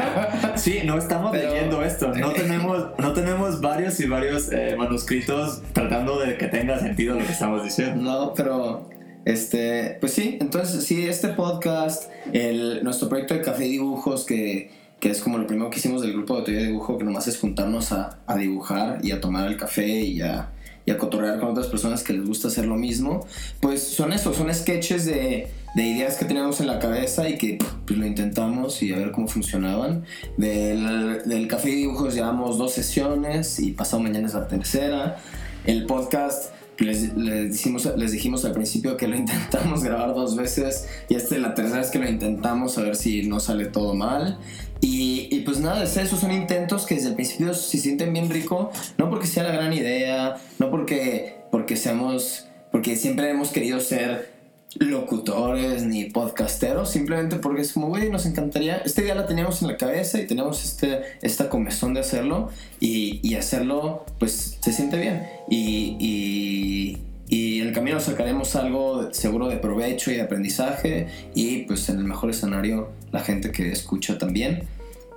sí, 0.55 0.81
no 0.85 0.97
estamos 0.97 1.31
Pero... 1.31 1.53
leyendo 1.53 1.83
esto. 1.83 2.13
No 2.13 2.31
tenemos, 2.31 2.87
no 2.97 3.13
tenemos 3.13 3.61
varios 3.61 3.99
y 3.99 4.07
varios 4.07 4.51
eh, 4.51 4.75
manuscritos 4.77 5.61
tratando 5.73 6.19
de 6.19 6.37
que 6.37 6.47
tenga 6.47 6.79
sentido 6.79 7.19
lo 7.19 7.25
que 7.25 7.31
estamos 7.31 7.63
diciendo. 7.63 8.01
No, 8.01 8.33
pero 8.33 8.89
este, 9.25 9.97
pues 9.99 10.13
sí, 10.13 10.37
entonces 10.41 10.83
sí, 10.83 11.07
este 11.07 11.29
podcast, 11.29 12.09
el, 12.33 12.83
nuestro 12.83 13.09
proyecto 13.09 13.33
de 13.33 13.41
Café 13.41 13.65
y 13.65 13.71
Dibujos 13.71 14.25
que 14.25 14.77
que 14.99 15.11
es 15.11 15.21
como 15.21 15.37
lo 15.37 15.45
primero 15.45 15.69
que 15.69 15.77
hicimos 15.77 16.01
del 16.01 16.13
grupo 16.13 16.37
de 16.37 16.43
teoría 16.43 16.61
de 16.61 16.67
dibujo, 16.69 16.97
que 16.97 17.03
nomás 17.03 17.27
es 17.27 17.37
juntarnos 17.37 17.91
a, 17.91 18.19
a 18.25 18.35
dibujar 18.35 18.99
y 19.03 19.11
a 19.11 19.21
tomar 19.21 19.47
el 19.47 19.57
café 19.57 19.87
y 19.87 20.21
a, 20.21 20.49
y 20.87 20.91
a 20.91 20.97
cotorrear 20.97 21.39
con 21.39 21.49
otras 21.49 21.67
personas 21.67 22.01
que 22.01 22.13
les 22.13 22.25
gusta 22.25 22.47
hacer 22.47 22.65
lo 22.65 22.75
mismo, 22.75 23.27
pues 23.59 23.83
son 23.83 24.13
eso, 24.13 24.33
son 24.33 24.51
sketches 24.53 25.05
de, 25.05 25.49
de 25.75 25.83
ideas 25.83 26.15
que 26.15 26.23
teníamos 26.23 26.61
en 26.61 26.67
la 26.67 26.79
cabeza 26.79 27.27
y 27.27 27.37
que 27.37 27.59
pues, 27.85 27.99
lo 27.99 28.05
intentamos 28.05 28.81
y 28.81 28.93
a 28.93 28.97
ver 28.97 29.11
cómo 29.11 29.27
funcionaban. 29.27 30.05
Del, 30.37 31.23
del 31.25 31.47
café 31.49 31.71
y 31.71 31.75
dibujos 31.75 32.15
llevamos 32.15 32.57
dos 32.57 32.71
sesiones 32.71 33.59
y 33.59 33.71
pasado 33.71 34.01
mañana 34.01 34.27
es 34.27 34.33
la 34.33 34.47
tercera. 34.47 35.17
El 35.65 35.85
podcast 35.85 36.53
les, 36.79 37.15
les, 37.17 37.51
dijimos, 37.51 37.85
les 37.97 38.11
dijimos 38.13 38.45
al 38.45 38.53
principio 38.53 38.95
que 38.95 39.07
lo 39.07 39.15
intentamos 39.17 39.83
grabar 39.83 40.13
dos 40.13 40.37
veces 40.37 40.87
y 41.09 41.15
esta 41.15 41.35
es 41.35 41.41
la 41.41 41.53
tercera 41.53 41.79
vez 41.79 41.89
que 41.89 41.99
lo 41.99 42.07
intentamos 42.07 42.77
a 42.77 42.83
ver 42.83 42.95
si 42.95 43.27
no 43.27 43.39
sale 43.41 43.65
todo 43.65 43.93
mal. 43.93 44.39
Y, 44.81 45.27
y 45.31 45.39
pues 45.41 45.59
nada, 45.59 45.83
es 45.83 45.97
eso 45.97 46.17
son 46.17 46.31
intentos 46.31 46.85
que 46.85 46.95
desde 46.95 47.09
el 47.09 47.15
principio 47.15 47.53
se 47.53 47.77
sienten 47.77 48.13
bien 48.13 48.29
rico, 48.29 48.71
no 48.97 49.09
porque 49.09 49.27
sea 49.27 49.43
la 49.43 49.51
gran 49.51 49.73
idea, 49.73 50.37
no 50.59 50.69
porque, 50.69 51.37
porque 51.51 51.75
seamos, 51.75 52.47
porque 52.71 52.95
siempre 52.95 53.29
hemos 53.29 53.49
querido 53.49 53.79
ser 53.79 54.37
locutores 54.79 55.83
ni 55.83 56.05
podcasteros, 56.05 56.89
simplemente 56.89 57.37
porque 57.37 57.61
es 57.61 57.73
como, 57.73 57.87
güey, 57.87 58.09
nos 58.09 58.25
encantaría, 58.25 58.77
esta 58.77 59.01
idea 59.01 59.15
la 59.15 59.25
teníamos 59.25 59.61
en 59.61 59.69
la 59.69 59.77
cabeza 59.77 60.19
y 60.19 60.27
tenemos 60.27 60.63
este, 60.63 61.01
esta 61.21 61.49
comezón 61.49 61.93
de 61.93 62.01
hacerlo 62.01 62.49
y, 62.79 63.35
hacerlo, 63.35 64.05
pues 64.19 64.57
se 64.59 64.73
siente 64.73 64.97
bien. 64.97 65.27
Y, 65.49 65.95
y, 65.99 66.97
y 67.29 67.61
en 67.61 67.67
el 67.67 67.73
camino 67.73 67.99
sacaremos 67.99 68.55
algo 68.55 69.13
seguro 69.13 69.47
de 69.47 69.57
provecho 69.57 70.11
y 70.11 70.15
de 70.15 70.21
aprendizaje 70.21 71.07
y 71.35 71.63
pues 71.63 71.89
en 71.89 71.97
el 71.97 72.03
mejor 72.05 72.29
escenario 72.29 72.89
la 73.11 73.21
gente 73.21 73.51
que 73.51 73.71
escucha 73.71 74.17
también. 74.17 74.67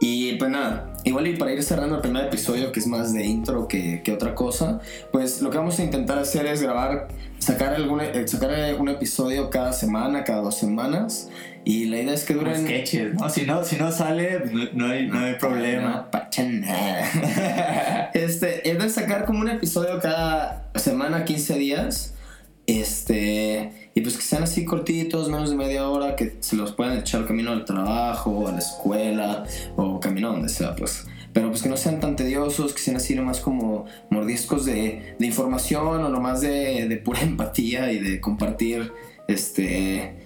Y 0.03 0.37
pues 0.37 0.51
nada, 0.51 0.95
igual 1.05 1.27
y 1.27 1.37
para 1.37 1.53
ir 1.53 1.63
cerrando 1.63 1.97
el 1.97 2.01
primer 2.01 2.25
episodio, 2.25 2.73
que 2.73 2.81
es 2.81 2.87
más 2.87 3.13
de 3.13 3.27
intro 3.27 3.69
que, 3.69 4.01
que 4.03 4.13
otra 4.13 4.35
cosa, 4.35 4.81
pues 5.13 5.43
lo 5.43 5.51
que 5.51 5.59
vamos 5.59 5.79
a 5.79 5.85
intentar 5.85 6.19
hacer 6.19 6.47
es 6.47 6.63
grabar, 6.63 7.09
sacar, 7.39 7.75
algún, 7.75 8.01
eh, 8.01 8.27
sacar 8.27 8.81
un 8.81 8.89
episodio 8.89 9.51
cada 9.51 9.75
semana, 9.75 10.25
cada 10.25 10.41
dos 10.41 10.57
semanas. 10.57 11.29
Y 11.67 11.85
la 11.85 12.01
idea 12.01 12.15
es 12.15 12.25
que 12.25 12.33
duren... 12.33 12.65
Sketches, 12.65 13.13
¿no? 13.13 13.29
Si 13.29 13.43
no, 13.43 13.63
si 13.63 13.77
no 13.77 13.93
sale, 13.93 14.41
no, 14.51 14.65
no 14.73 14.87
hay, 14.91 15.07
no 15.07 15.19
hay 15.19 15.35
problema. 15.35 15.91
No 15.91 16.11
pacha 16.11 16.45
nada. 16.45 18.11
este, 18.15 18.71
es 18.71 18.79
de 18.79 18.89
sacar 18.89 19.27
como 19.27 19.41
un 19.41 19.51
episodio 19.51 20.01
cada 20.01 20.71
semana, 20.77 21.27
15 21.27 21.59
días. 21.59 22.15
Este, 22.67 23.80
y 24.01 24.03
pues 24.03 24.17
que 24.17 24.23
sean 24.23 24.45
así 24.45 24.65
cortitos, 24.65 25.29
menos 25.29 25.51
de 25.51 25.57
media 25.57 25.87
hora, 25.87 26.17
que 26.17 26.39
se 26.41 26.57
los 26.57 26.73
puedan 26.73 26.97
echar 26.97 27.27
camino 27.27 27.53
al 27.53 27.67
trabajo, 27.67 28.49
a 28.49 28.53
la 28.53 28.59
escuela 28.59 29.45
o 29.77 30.01
camino 30.01 30.29
a 30.29 30.33
donde 30.33 30.49
sea, 30.49 30.75
pues. 30.75 31.07
Pero 31.35 31.51
pues 31.51 31.63
que 31.63 31.69
no 31.69 31.77
sean 31.77 32.01
tan 32.01 32.17
tediosos, 32.17 32.73
que 32.73 32.81
sean 32.81 32.97
así 32.97 33.15
nomás 33.15 33.41
como 33.41 33.85
mordiscos 34.09 34.65
de, 34.65 35.15
de 35.19 35.27
información 35.27 36.03
o 36.03 36.09
nomás 36.09 36.41
de, 36.41 36.89
de 36.89 36.97
pura 36.97 37.21
empatía 37.23 37.93
y 37.93 37.99
de 37.99 38.23
compartir, 38.23 38.91
este, 39.29 40.17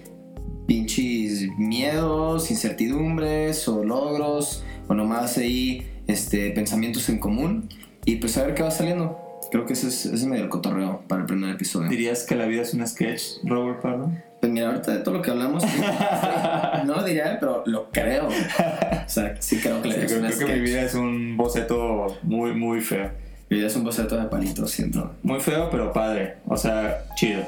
pinches 0.67 1.45
miedos, 1.57 2.49
incertidumbres 2.51 3.67
o 3.67 3.83
logros 3.83 4.63
o 4.87 4.93
nomás 4.93 5.37
ahí, 5.37 5.85
este, 6.07 6.51
pensamientos 6.51 7.09
en 7.09 7.19
común 7.19 7.67
y 8.05 8.15
pues 8.15 8.37
a 8.37 8.45
ver 8.45 8.55
qué 8.55 8.63
va 8.63 8.71
saliendo. 8.71 9.24
Creo 9.51 9.65
que 9.65 9.73
ese 9.73 9.87
es, 9.87 10.05
ese 10.05 10.15
es 10.15 10.25
medio 10.25 10.43
el 10.43 10.49
cotorreo 10.49 11.03
para 11.07 11.21
el 11.21 11.27
primer 11.27 11.51
episodio. 11.51 11.89
¿Dirías 11.89 12.23
que 12.23 12.35
la 12.35 12.45
vida 12.45 12.61
es 12.61 12.73
un 12.73 12.85
sketch, 12.85 13.43
Robert 13.43 13.81
Pardo? 13.81 14.11
Pues 14.39 14.51
mira, 14.51 14.67
ahorita 14.67 14.91
de 14.91 14.99
todo 14.99 15.15
lo 15.15 15.21
que 15.21 15.31
hablamos, 15.31 15.63
sí, 15.63 15.69
sí, 15.69 15.81
no 16.85 16.95
lo 16.95 17.03
diría, 17.03 17.37
pero 17.39 17.63
lo 17.65 17.89
creo. 17.91 18.27
O 18.27 19.09
sea, 19.09 19.35
sí 19.39 19.59
creo 19.59 19.81
que 19.81 19.89
la 19.89 19.95
vida 19.95 20.05
es 20.05 20.11
creo, 20.11 20.23
un 20.23 20.31
creo 20.31 20.47
que 20.47 20.55
mi 20.55 20.61
vida 20.61 20.81
es 20.81 20.93
un 20.93 21.37
boceto 21.37 22.17
muy, 22.23 22.53
muy 22.53 22.81
feo. 22.81 23.09
Mi 23.49 23.57
vida 23.57 23.67
es 23.67 23.75
un 23.75 23.83
boceto 23.83 24.17
de 24.17 24.25
palitos, 24.25 24.71
siento. 24.71 25.15
Muy 25.23 25.39
feo, 25.39 25.69
pero 25.69 25.93
padre. 25.93 26.37
O 26.47 26.57
sea, 26.57 27.05
chido. 27.15 27.43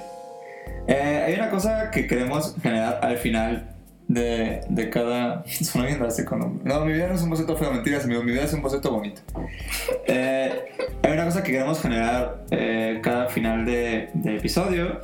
Eh, 0.88 1.24
hay 1.28 1.34
una 1.36 1.50
cosa 1.50 1.92
que 1.92 2.08
queremos 2.08 2.56
generar 2.62 3.00
al 3.02 3.18
final 3.18 3.77
de, 4.08 4.62
de 4.70 4.90
cada. 4.90 5.44
Suena 5.48 5.88
bien 5.88 6.00
drástico, 6.00 6.36
¿no? 6.36 6.60
No, 6.64 6.86
mi 6.86 6.94
vida 6.94 7.08
no 7.08 7.16
es 7.16 7.22
un 7.22 7.30
boceto 7.30 7.56
feo, 7.58 7.72
mentiras, 7.72 8.06
amigo. 8.06 8.24
Mi 8.24 8.32
vida 8.32 8.44
es 8.44 8.54
un 8.54 8.62
boceto 8.62 8.92
bonito. 8.92 9.22
Eh, 10.08 10.52
hay 11.04 11.12
una 11.12 11.26
cosa 11.26 11.44
que 11.44 11.52
queremos 11.52 11.82
generar 11.82 12.44
eh, 12.52 13.00
cada 13.04 13.28
final 13.28 13.66
de, 13.66 14.10
de 14.14 14.36
episodio. 14.38 15.02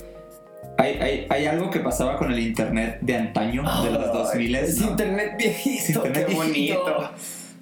Hay, 0.78 0.94
hay, 0.94 1.28
hay 1.30 1.46
algo 1.46 1.70
que 1.70 1.80
pasaba 1.80 2.18
con 2.18 2.32
el 2.32 2.40
internet 2.40 2.98
de 3.02 3.16
antaño, 3.16 3.64
de 3.84 3.92
los 3.92 4.12
2000 4.12 4.56
Es 4.56 4.80
¿no? 4.82 4.90
internet 4.92 5.36
viejito, 5.38 6.00
Internet 6.08 6.28
qué 6.28 6.34
viejito. 6.34 6.84
bonito. 6.84 7.12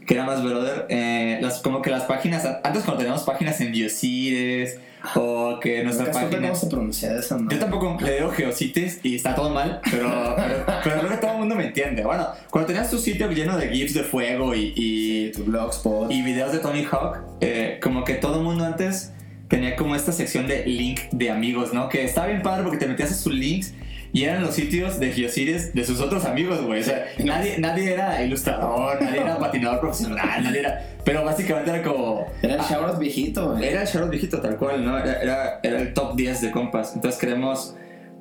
que 0.08 0.14
era 0.14 0.24
más 0.24 0.42
brother, 0.42 0.86
eh, 0.90 1.38
las, 1.42 1.60
como 1.60 1.82
que 1.82 1.90
las 1.90 2.04
páginas, 2.04 2.46
antes 2.64 2.84
cuando 2.84 3.00
teníamos 3.00 3.24
páginas 3.24 3.60
en 3.60 3.74
Biocides 3.74 4.80
o 5.16 5.60
que 5.60 5.84
nuestra 5.84 6.06
Nunca 6.06 6.20
supe 6.20 6.32
página... 6.32 6.50
cómo 6.50 6.60
se 6.60 6.68
pronuncia 6.68 7.16
esa 7.18 7.38
madre. 7.38 7.56
Yo 7.56 7.62
tampoco 7.62 7.98
le 8.02 8.16
digo 8.16 8.32
Geocities 8.32 9.00
y 9.04 9.16
está 9.16 9.36
todo 9.36 9.50
mal, 9.50 9.82
pero, 9.90 10.36
pero, 10.36 10.66
pero 10.84 11.00
creo 11.00 11.10
que 11.10 11.18
todo 11.18 11.32
el 11.32 11.38
mundo 11.40 11.56
me 11.56 11.66
entiende. 11.68 12.04
Bueno, 12.04 12.28
cuando 12.50 12.68
tenías 12.68 12.90
tu 12.90 12.98
sitio 12.98 13.30
lleno 13.32 13.58
de 13.58 13.70
GIFs 13.70 13.94
de 13.94 14.04
fuego 14.04 14.56
y, 14.56 14.74
y, 14.76 15.32
Tu 15.32 15.44
blogspot. 15.46 16.12
y 16.12 16.22
videos 16.22 16.52
de 16.52 16.60
Tony 16.60 16.86
Hawk, 16.90 17.18
eh, 17.42 17.80
como 17.82 18.04
que 18.04 18.16
todo 18.16 18.38
el 18.38 18.44
mundo 18.44 18.66
antes 18.66 19.12
tenía 19.48 19.76
como 19.76 19.96
esta 19.96 20.12
sección 20.12 20.48
de 20.48 20.66
link 20.66 21.02
de 21.12 21.30
amigos, 21.30 21.74
¿no? 21.74 21.90
Que 21.90 22.06
está 22.06 22.26
bien 22.26 22.42
padre 22.42 22.64
porque 22.64 22.78
te 22.78 22.88
metías 22.88 23.12
a 23.12 23.16
sus 23.16 23.34
links 23.34 23.74
y 24.14 24.24
eran 24.24 24.42
los 24.44 24.54
sitios 24.56 25.00
de 25.00 25.12
Geocities 25.12 25.74
de 25.74 25.84
sus 25.86 26.00
otros 26.02 26.26
amigos, 26.26 26.62
güey. 26.62 26.82
O 26.82 26.84
sea, 26.84 27.06
nadie, 27.24 27.58
nadie 27.60 27.94
era 27.94 28.24
ilustrador, 28.24 29.02
nadie 29.02 29.22
era 29.22 29.38
patinador 29.38 29.80
profesional, 29.80 30.44
nadie 30.44 30.60
era... 30.60 30.86
Pero 31.04 31.24
básicamente 31.26 31.72
era 31.72 31.82
como... 31.82 32.28
Era 32.42 32.56
el 32.56 32.60
ah, 32.60 32.66
Shoutout 32.70 33.00
viejito, 33.00 33.52
güey. 33.54 33.66
era 33.70 33.82
el 33.84 33.88
Charlotte 33.88 34.12
viejito, 34.12 34.40
tal 34.42 34.58
cual, 34.58 34.86
¿no? 34.86 34.98
Era, 34.98 35.22
era, 35.22 35.60
era 35.64 35.80
el 35.82 35.94
top 35.94 36.16
10 36.16 36.42
de 36.42 36.52
compas. 36.52 36.94
Entonces 36.94 37.20
queremos 37.20 37.76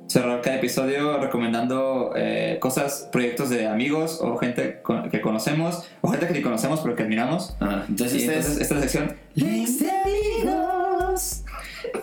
cerrar 0.07 0.41
cada 0.41 0.57
episodio 0.57 1.19
recomendando 1.19 2.11
eh, 2.15 2.57
cosas, 2.59 3.07
proyectos 3.11 3.49
de 3.49 3.67
amigos 3.67 4.19
o 4.21 4.35
gente 4.37 4.81
con- 4.81 5.09
que 5.09 5.21
conocemos 5.21 5.85
o 6.01 6.09
gente 6.09 6.27
que 6.27 6.33
ni 6.33 6.41
conocemos 6.41 6.81
pero 6.81 6.95
que 6.95 7.03
admiramos. 7.03 7.55
Ah, 7.61 7.85
entonces, 7.87 8.23
entonces 8.23 8.55
es- 8.55 8.61
esta 8.61 8.79
sección 8.81 9.15
Links 9.35 9.79
de 9.79 9.89
amigos. 9.91 11.43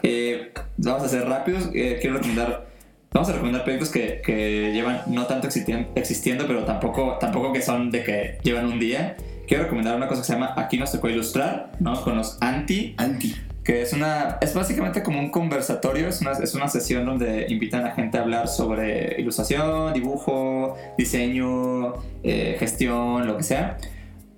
Eh, 0.02 0.52
vamos 0.76 1.02
a 1.02 1.08
ser 1.08 1.26
rápidos. 1.26 1.70
eh, 1.74 1.98
quiero 2.00 2.16
recomendar. 2.16 2.67
Vamos 3.12 3.28
a 3.30 3.32
recomendar 3.32 3.64
proyectos 3.64 3.90
que, 3.90 4.20
que 4.24 4.70
llevan 4.72 5.00
no 5.06 5.26
tanto 5.26 5.48
existien- 5.48 5.88
existiendo, 5.94 6.46
pero 6.46 6.64
tampoco, 6.64 7.16
tampoco 7.18 7.52
que 7.52 7.62
son 7.62 7.90
de 7.90 8.04
que 8.04 8.38
llevan 8.42 8.66
un 8.66 8.78
día. 8.78 9.16
Quiero 9.46 9.62
recomendar 9.64 9.96
una 9.96 10.08
cosa 10.08 10.20
que 10.20 10.26
se 10.26 10.32
llama 10.34 10.52
Aquí 10.56 10.76
nos 10.76 10.92
tocó 10.92 11.08
ilustrar, 11.08 11.72
¿no? 11.80 12.00
Con 12.02 12.16
los 12.16 12.36
anti, 12.42 12.94
anti. 12.98 13.34
que 13.64 13.80
es 13.82 13.94
una 13.94 14.36
es 14.42 14.52
básicamente 14.54 15.02
como 15.02 15.18
un 15.20 15.30
conversatorio, 15.30 16.06
es 16.08 16.20
una, 16.20 16.32
es 16.32 16.54
una 16.54 16.68
sesión 16.68 17.06
donde 17.06 17.46
invitan 17.48 17.86
a 17.86 17.92
gente 17.92 18.18
a 18.18 18.22
hablar 18.22 18.46
sobre 18.48 19.18
ilustración, 19.18 19.94
dibujo, 19.94 20.76
diseño, 20.98 21.94
eh, 22.22 22.56
gestión, 22.58 23.26
lo 23.26 23.36
que 23.38 23.42
sea. 23.42 23.78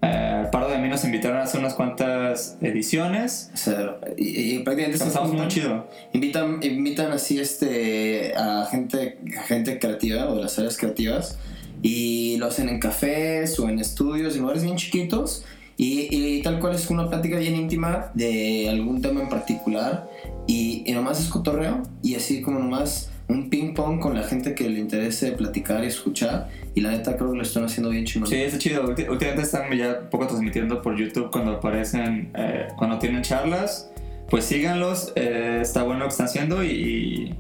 Eh, 0.03 0.47
Pardo 0.51 0.71
de 0.71 0.79
mí 0.79 0.89
nos 0.89 1.05
invitaron 1.05 1.39
a 1.39 1.43
hacer 1.43 1.61
unas 1.61 1.75
cuantas 1.75 2.57
ediciones. 2.61 3.51
O 3.55 3.57
sea, 3.57 3.99
y, 4.17 4.57
y 4.57 4.59
prácticamente 4.61 4.99
se 4.99 5.09
Estamos 5.09 5.33
muy 5.33 5.49
chido. 5.49 5.89
Invitan, 6.13 6.61
invitan 6.63 7.13
así 7.13 7.39
este, 7.39 8.35
a 8.35 8.67
gente, 8.67 9.19
a 9.39 9.43
gente 9.43 9.79
creativa 9.79 10.29
o 10.29 10.37
de 10.37 10.43
las 10.43 10.59
áreas 10.59 10.77
creativas 10.77 11.39
y 11.83 12.37
lo 12.39 12.47
hacen 12.47 12.69
en 12.69 12.79
cafés 12.79 13.59
o 13.59 13.69
en 13.69 13.79
estudios, 13.79 14.35
en 14.35 14.43
lugares 14.43 14.63
bien 14.63 14.77
chiquitos 14.77 15.45
y, 15.77 16.09
y 16.15 16.43
tal 16.43 16.61
cual 16.61 16.75
es 16.75 16.91
una 16.91 17.09
plática 17.09 17.39
bien 17.39 17.57
íntima 17.57 18.11
de 18.15 18.69
algún 18.69 19.01
tema 19.01 19.23
en 19.23 19.29
particular 19.29 20.11
y, 20.47 20.83
y 20.85 20.93
nomás 20.93 21.21
es 21.21 21.29
cotorreo 21.29 21.83
y 22.03 22.17
así 22.17 22.43
como 22.43 22.59
nomás 22.59 23.10
un 23.31 23.49
ping 23.49 23.75
pong 23.75 24.01
con 24.01 24.15
la 24.15 24.25
gente 24.25 24.55
que 24.55 24.69
le 24.69 24.81
interese 24.81 25.33
platicar 25.33 25.85
y 25.85 25.87
escuchar 25.87 26.49
y 26.75 26.81
la 26.81 26.91
neta 26.91 27.17
creo 27.17 27.31
que 27.31 27.37
lo 27.37 27.43
están 27.43 27.65
haciendo 27.65 27.91
bien 27.91 28.05
chingón. 28.05 28.29
Sí, 28.29 28.37
está 28.37 28.59
chido. 28.59 28.83
Últimamente 28.83 29.43
están 29.43 29.73
ya 29.77 30.01
un 30.03 30.11
poco 30.11 30.27
transmitiendo 30.27 30.83
por 30.83 30.97
YouTube 30.97 31.31
cuando 31.31 31.53
aparecen, 31.53 32.31
eh, 32.35 32.69
cuando 32.77 32.99
tienen 32.99 33.23
charlas. 33.23 33.91
Pues 34.29 34.45
síganlos, 34.45 35.13
eh, 35.17 35.59
está 35.63 35.83
bueno 35.83 36.01
lo 36.01 36.07
que 36.07 36.13
están 36.13 36.27
haciendo 36.27 36.63
y, 36.63 37.35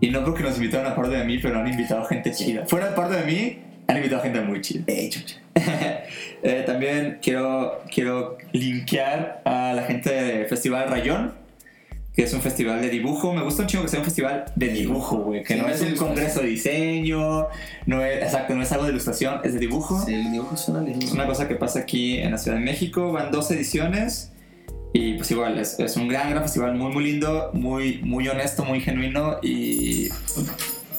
y 0.00 0.10
no 0.10 0.24
porque 0.24 0.42
nos 0.42 0.56
invitaron 0.56 0.90
a 0.90 0.94
parte 0.94 1.16
de 1.16 1.24
mí, 1.24 1.38
pero 1.38 1.58
han 1.58 1.68
invitado 1.68 2.04
gente 2.04 2.32
chida. 2.32 2.66
Fuera 2.66 2.90
de 2.90 2.96
parte 2.96 3.16
de 3.16 3.24
mí, 3.24 3.58
han 3.86 3.96
invitado 3.96 4.22
gente 4.22 4.40
muy 4.40 4.60
chida. 4.60 4.84
Eh, 6.40 6.62
también 6.64 7.18
quiero, 7.20 7.82
quiero 7.92 8.38
linkear 8.52 9.42
a 9.44 9.72
la 9.74 9.82
gente 9.82 10.12
del 10.12 10.46
Festival 10.46 10.88
Rayón, 10.88 11.32
que 12.18 12.24
es 12.24 12.32
un 12.34 12.40
festival 12.42 12.80
de 12.80 12.88
dibujo. 12.90 13.32
Me 13.32 13.44
gusta 13.44 13.62
un 13.62 13.68
chingo 13.68 13.84
que 13.84 13.90
sea 13.90 14.00
un 14.00 14.04
festival 14.04 14.46
de 14.56 14.68
dibujo, 14.70 15.18
güey. 15.18 15.44
Que 15.44 15.54
Sí, 15.54 15.60
no 15.60 15.68
es 15.68 15.80
es 15.80 15.92
un 15.92 15.96
congreso 15.96 16.40
de 16.40 16.48
diseño, 16.48 17.46
no 17.86 18.04
es, 18.04 18.24
exacto, 18.24 18.56
no 18.56 18.62
es 18.64 18.72
algo 18.72 18.86
de 18.86 18.90
ilustración, 18.90 19.40
es 19.44 19.52
de 19.52 19.60
dibujo. 19.60 20.04
Sí, 20.04 20.14
el 20.14 20.32
dibujo 20.32 20.56
suena 20.56 20.80
lindo. 20.80 21.06
Es 21.06 21.12
una 21.12 21.26
cosa 21.26 21.46
que 21.46 21.54
pasa 21.54 21.78
aquí 21.78 22.18
en 22.18 22.32
la 22.32 22.38
Ciudad 22.38 22.56
de 22.58 22.64
México. 22.64 23.12
Van 23.12 23.30
dos 23.30 23.48
ediciones. 23.52 24.32
Y 24.92 25.12
pues 25.14 25.30
igual, 25.30 25.58
es, 25.58 25.78
es 25.78 25.96
un 25.96 26.08
gran, 26.08 26.30
gran 26.30 26.42
festival, 26.42 26.74
muy, 26.74 26.92
muy 26.92 27.04
lindo, 27.04 27.50
muy, 27.52 28.00
muy 28.02 28.26
honesto, 28.26 28.64
muy 28.64 28.80
genuino. 28.80 29.36
Y 29.40 30.08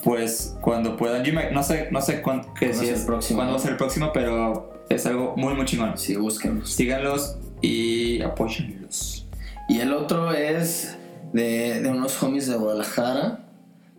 pues 0.03 0.55
cuando 0.61 0.95
puedan, 0.95 1.25
yo 1.25 1.33
no 1.51 1.63
sé, 1.63 1.89
no 1.91 2.01
sé 2.01 2.21
cuándo, 2.21 2.53
que 2.53 2.67
¿Cuándo 2.67 2.79
si 2.79 2.85
es 2.85 2.89
el 2.93 2.99
es- 3.01 3.05
próximo? 3.05 3.37
cuándo 3.39 3.53
va 3.55 3.59
a 3.59 3.61
ser 3.61 3.71
el 3.71 3.77
próximo, 3.77 4.11
pero 4.13 4.85
es 4.89 5.05
algo 5.05 5.33
muy, 5.35 5.53
muy 5.53 5.65
chingón. 5.65 5.97
Sí, 5.97 6.15
búsquenlos. 6.15 6.71
Síganlos 6.71 7.37
y 7.61 8.21
apóyenlos. 8.21 9.27
Y 9.67 9.81
el 9.81 9.91
otro 9.91 10.31
es 10.31 10.95
de, 11.33 11.81
de 11.81 11.89
unos 11.89 12.21
homies 12.21 12.47
de 12.47 12.55
Guadalajara. 12.55 13.45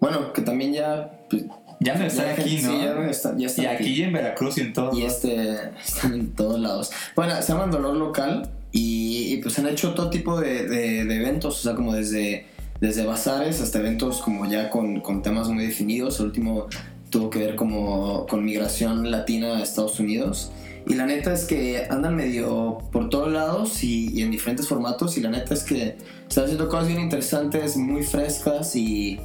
Bueno, 0.01 0.33
que 0.33 0.43
también 0.43 0.73
ya. 0.73 1.21
pues, 1.29 1.45
Ya 1.81 1.95
no 1.95 2.05
están 2.05 2.27
ya- 2.27 2.33
aquí, 2.43 2.61
¿no? 2.63 2.71
Sí, 2.73 2.79
ya 2.83 3.07
están, 3.11 3.39
ya 3.39 3.47
están 3.47 3.65
y 3.65 3.69
aquí 3.69 4.03
en 4.03 4.13
Veracruz 4.13 4.59
y 4.59 4.61
en 4.63 4.73
todos 4.73 4.99
Y 4.99 5.05
este, 5.05 5.53
están 5.85 6.15
en 6.15 6.35
todos 6.35 6.59
lados. 6.61 6.91
Bueno, 7.17 7.35
se 7.43 7.53
llaman 7.53 7.71
Dolor 7.71 7.97
Local 7.97 8.51
y, 8.73 9.35
y, 9.35 9.37
pues 9.43 9.59
han 9.59 9.67
hecho 9.69 9.95
todo 9.95 10.11
tipo 10.11 10.41
de, 10.41 10.67
de- 10.69 11.05
de 11.05 11.17
eventos, 11.17 11.59
o 11.59 11.63
sea, 11.63 11.75
como 11.75 11.95
desde, 11.95 12.47
desde 12.81 13.05
bazares 13.05 13.61
hasta 13.61 13.79
eventos 13.79 14.21
como 14.23 14.47
ya 14.47 14.71
con, 14.71 15.01
con 15.01 15.23
temas 15.23 15.49
muy 15.49 15.65
definidos. 15.67 16.21
El 16.21 16.27
último 16.27 16.67
tuvo 17.11 17.29
que 17.31 17.39
ver 17.41 17.57
como 17.57 18.27
con 18.27 18.45
migración 18.45 19.11
latina 19.11 19.57
a 19.59 19.63
Estados 19.63 19.99
Unidos. 20.01 20.53
Y 20.87 20.95
la 20.95 21.07
neta 21.07 21.33
es 21.33 21.45
que 21.45 21.87
andan 21.91 22.17
medio 22.17 22.79
por 22.93 23.09
todos 23.11 23.31
lados 23.33 23.85
y, 23.85 24.11
y 24.19 24.23
en 24.23 24.31
diferentes 24.31 24.67
formatos. 24.69 25.17
Y 25.19 25.21
la 25.21 25.31
neta 25.31 25.55
es 25.55 25.63
que 25.63 25.97
están 26.29 26.45
haciendo 26.45 26.69
cosas 26.69 26.89
bien 26.89 27.01
interesantes, 27.01 27.77
muy 27.77 28.03
frescas. 28.03 28.75
Y, 28.77 29.21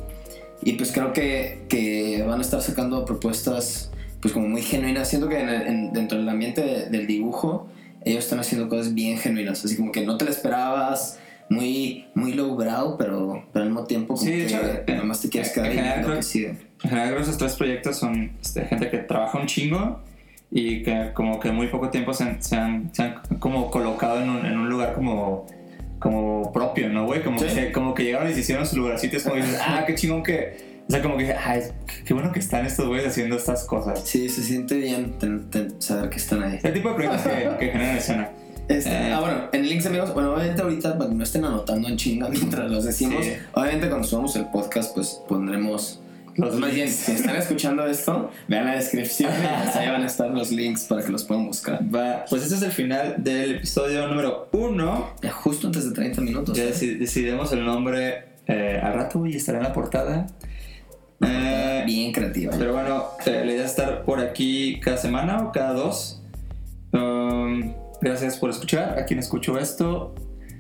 y 0.63 0.74
pues 0.74 0.91
creo 0.91 1.13
que, 1.13 1.63
que 1.70 2.24
van 2.28 2.39
a 2.39 2.41
estar 2.41 2.62
sacando 2.62 3.06
propuestas 3.06 3.91
pues 4.22 4.34
como 4.34 4.48
muy 4.48 4.62
genuinas. 4.62 5.10
Siento 5.10 5.28
que 5.30 5.39
en 5.39 5.50
en- 5.50 5.94
dentro 5.94 6.18
del 6.18 6.28
ambiente 6.30 6.62
de- 6.62 6.86
del 6.89 7.08
dibujo 7.08 7.68
ellos 8.04 8.24
están 8.24 8.39
haciendo 8.39 8.70
cosas 8.70 8.94
bien 8.94 9.18
genuinas. 9.18 9.63
Así 9.65 9.76
como 9.78 9.91
que 9.91 10.06
no 10.06 10.18
te 10.18 10.26
lo 10.26 10.32
esperabas. 10.32 11.20
Muy, 11.48 12.06
muy 12.15 12.34
lowbrow, 12.34 12.98
pero, 12.98 13.46
pero 13.54 13.63
al 13.65 13.70
mismo 13.70 13.86
tiempo 13.86 14.15
como 14.15 14.26
Sí, 14.26 14.32
que 14.32 14.46
hecho, 14.46 14.58
nada 14.88 15.04
más 15.04 15.22
te 15.22 15.30
quieres 15.30 15.50
en 15.50 15.54
quedar 15.54 15.70
ahí 15.70 15.76
general 15.78 16.15
que 16.18 16.24
sigue. 16.24 16.48
En 16.84 16.89
general, 16.89 17.18
esos 17.22 17.38
tres 17.38 17.54
proyectos 17.56 17.98
son 17.98 18.32
este, 18.41 18.65
gente 18.65 18.89
que 18.89 18.98
trabaja 18.98 19.38
un 19.38 19.46
chingo 19.46 20.00
y 20.51 20.84
que 20.84 21.12
como 21.13 21.39
que 21.39 21.51
muy 21.51 21.67
poco 21.67 21.89
tiempo 21.89 22.13
se 22.13 22.23
han, 22.23 22.41
se 22.41 22.55
han, 22.55 22.93
se 22.93 23.03
han 23.03 23.15
como 23.39 23.69
colocado 23.71 24.21
en 24.21 24.29
un, 24.29 24.45
en 24.45 24.58
un 24.58 24.69
lugar 24.69 24.93
como, 24.93 25.45
como 25.99 26.51
propio, 26.53 26.89
¿no, 26.89 27.05
güey? 27.05 27.23
Como, 27.23 27.39
Sí. 27.39 27.47
que, 27.47 27.71
como 27.71 27.93
que 27.93 28.03
llegaron 28.03 28.29
y 28.29 28.34
se 28.34 28.39
hicieron 28.41 28.65
su 28.65 28.77
lugarcito 28.77 29.17
es 29.17 29.23
como 29.23 29.36
dices, 29.36 29.60
ah, 29.65 29.84
qué 29.86 29.95
chingón 29.95 30.23
que... 30.23 30.75
O 30.88 30.91
sea, 30.91 31.01
como 31.01 31.17
que, 31.17 31.34
ay, 31.34 31.62
qué 32.05 32.13
bueno 32.13 32.31
que 32.31 32.38
están 32.39 32.63
estos 32.65 32.86
güeyes 32.88 33.08
haciendo 33.08 33.36
estas 33.38 33.63
cosas. 33.65 34.01
Sí, 34.08 34.29
se 34.29 34.43
siente 34.43 34.75
bien 34.77 35.17
ten- 35.17 35.49
ten- 35.49 35.81
saber 35.81 36.12
que 36.12 36.17
están 36.17 36.43
ahí. 36.43 36.58
Este 36.58 36.71
tipo 36.73 36.89
de 36.89 36.95
proyectos 36.95 37.21
que, 37.23 37.58
que 37.60 37.71
generan 37.71 37.97
escena. 37.97 38.29
Este, 38.67 38.91
Eh. 38.91 39.12
ah, 39.12 39.19
bueno, 39.19 39.38
en 39.51 39.67
links 39.67 39.88
amigos, 39.88 40.13
bueno, 40.13 40.34
obviamente 40.36 40.62
ahorita 40.62 40.95
para 40.97 41.10
que 41.10 41.15
no 41.15 41.23
estén 41.23 41.43
anotando 41.43 41.88
en 41.88 41.97
chinga 41.97 42.29
mientras 42.29 42.69
los 42.69 42.84
decimos. 42.86 43.25
Sí. 43.25 43.34
Obviamente 43.53 43.88
cuando 43.89 44.08
subamos 44.08 44.36
el 44.36 44.45
podcast, 44.51 44.93
pues 44.93 45.21
pondremos 45.27 46.01
Los 46.38 46.60
más 46.60 46.74
bien, 46.74 46.89
si 46.89 47.13
están 47.13 47.36
escuchando 47.38 47.86
esto, 47.88 48.30
vean 48.48 48.65
la 48.65 48.76
descripción 48.76 49.32
y 49.43 49.63
pues 49.63 49.76
ahí 49.76 49.89
van 49.89 50.04
a 50.04 50.06
estar 50.06 50.30
los 50.32 50.52
links 50.52 50.84
para 50.86 51.04
que 51.04 51.12
los 51.12 51.24
puedan 51.24 51.45
buscar. 51.48 51.80
Va, 51.84 52.26
pues 52.30 52.43
este 52.43 52.56
es 52.56 52.62
el 52.62 52.71
final 52.71 53.15
del 53.17 53.56
episodio 53.56 54.08
número 54.08 54.50
uno. 54.52 55.12
Ya 55.21 55.32
justo 55.32 55.67
antes 55.67 55.86
de 55.88 55.95
30 55.95 56.21
minutos. 56.21 56.58
Ya 56.58 56.65
¿eh? 56.65 56.71
deci- 56.74 56.98
decidimos 56.98 57.52
el 57.54 57.63
nombre 57.65 58.26
eh, 58.48 58.80
al 58.84 58.93
rato 58.93 59.26
y 59.26 59.36
estará 59.38 59.60
en 59.60 59.63
la 59.63 59.74
portada. 59.74 60.28
Eh, 61.21 61.84
Bien 61.86 62.12
creativa. 62.12 62.54
Pero 62.58 62.74
bueno, 62.74 63.06
eh, 63.26 63.43
la 63.45 63.52
idea 63.54 63.63
es 63.63 63.71
estar 63.71 64.04
por 64.04 64.19
aquí 64.19 64.80
cada 64.82 64.98
semana 64.98 65.41
o 65.43 65.52
cada 65.52 65.74
dos. 65.74 66.21
Um, 66.91 67.74
gracias 68.02 68.38
por 68.38 68.50
escuchar. 68.50 69.00
A 69.00 69.06
quien 69.06 69.19
escuchó 69.19 69.58
esto. 69.58 70.13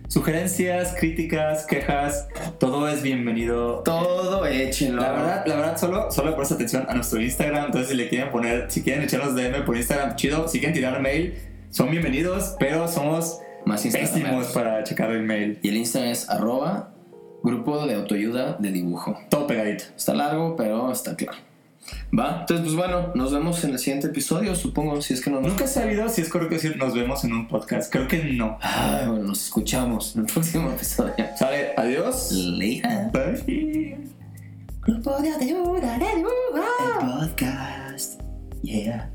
Sugerencias, 0.07 0.95
críticas, 0.97 1.65
quejas, 1.65 2.27
todo 2.59 2.87
es 2.87 3.01
bienvenido. 3.01 3.81
Todo 3.83 4.45
échenlo. 4.45 5.01
La 5.01 5.11
verdad, 5.11 5.45
la 5.47 5.55
verdad, 5.55 5.77
solo, 5.77 6.11
solo 6.11 6.35
presta 6.35 6.55
atención 6.55 6.85
a 6.87 6.93
nuestro 6.93 7.19
Instagram. 7.19 7.65
Entonces, 7.65 7.89
si 7.89 7.95
le 7.95 8.07
quieren 8.07 8.29
poner, 8.29 8.69
si 8.69 8.83
quieren 8.83 9.03
echarnos 9.03 9.35
DM 9.35 9.65
por 9.65 9.75
Instagram, 9.75 10.15
chido. 10.15 10.47
Si 10.47 10.59
quieren 10.59 10.75
tirar 10.75 11.01
mail, 11.01 11.33
son 11.71 11.89
bienvenidos, 11.89 12.55
pero 12.59 12.87
somos 12.87 13.39
Más 13.65 13.81
pésimos 13.81 14.47
para 14.47 14.83
checar 14.83 15.09
el 15.11 15.23
mail. 15.23 15.59
Y 15.63 15.69
el 15.69 15.77
Instagram 15.77 16.11
es 16.11 16.29
arroba 16.29 16.93
grupo 17.43 17.85
de 17.87 17.95
autoayuda 17.95 18.57
de 18.59 18.71
dibujo. 18.71 19.17
Todo 19.29 19.47
pegadito. 19.47 19.85
Está 19.97 20.13
largo, 20.13 20.55
pero 20.55 20.91
está 20.91 21.15
claro. 21.15 21.37
Va, 22.17 22.41
entonces 22.41 22.65
pues 22.65 22.75
bueno, 22.75 23.11
nos 23.15 23.31
vemos 23.31 23.63
en 23.63 23.71
el 23.71 23.79
siguiente 23.79 24.07
episodio, 24.07 24.55
supongo, 24.55 25.01
si 25.01 25.13
es 25.13 25.21
que 25.21 25.29
no 25.29 25.41
nos... 25.41 25.49
Nunca 25.49 25.65
he 25.65 25.67
sabido 25.67 26.07
si 26.09 26.21
es 26.21 26.29
correcto 26.29 26.55
decir 26.55 26.77
nos 26.77 26.93
vemos 26.93 27.23
en 27.23 27.33
un 27.33 27.47
podcast. 27.47 27.91
Creo 27.91 28.07
que 28.07 28.23
no. 28.23 28.57
Ay, 28.61 29.07
bueno, 29.07 29.23
nos 29.23 29.43
escuchamos 29.43 30.15
en 30.15 30.21
el 30.21 30.27
próximo 30.27 30.69
episodio. 30.69 31.13
Sale, 31.37 31.73
adiós. 31.77 32.29
Bye. 33.11 33.97
Grupo 34.81 35.17
de 35.19 35.45
dibujo. 35.45 35.77
El 35.77 36.23
podcast. 36.99 38.21
Yeah. 38.61 39.14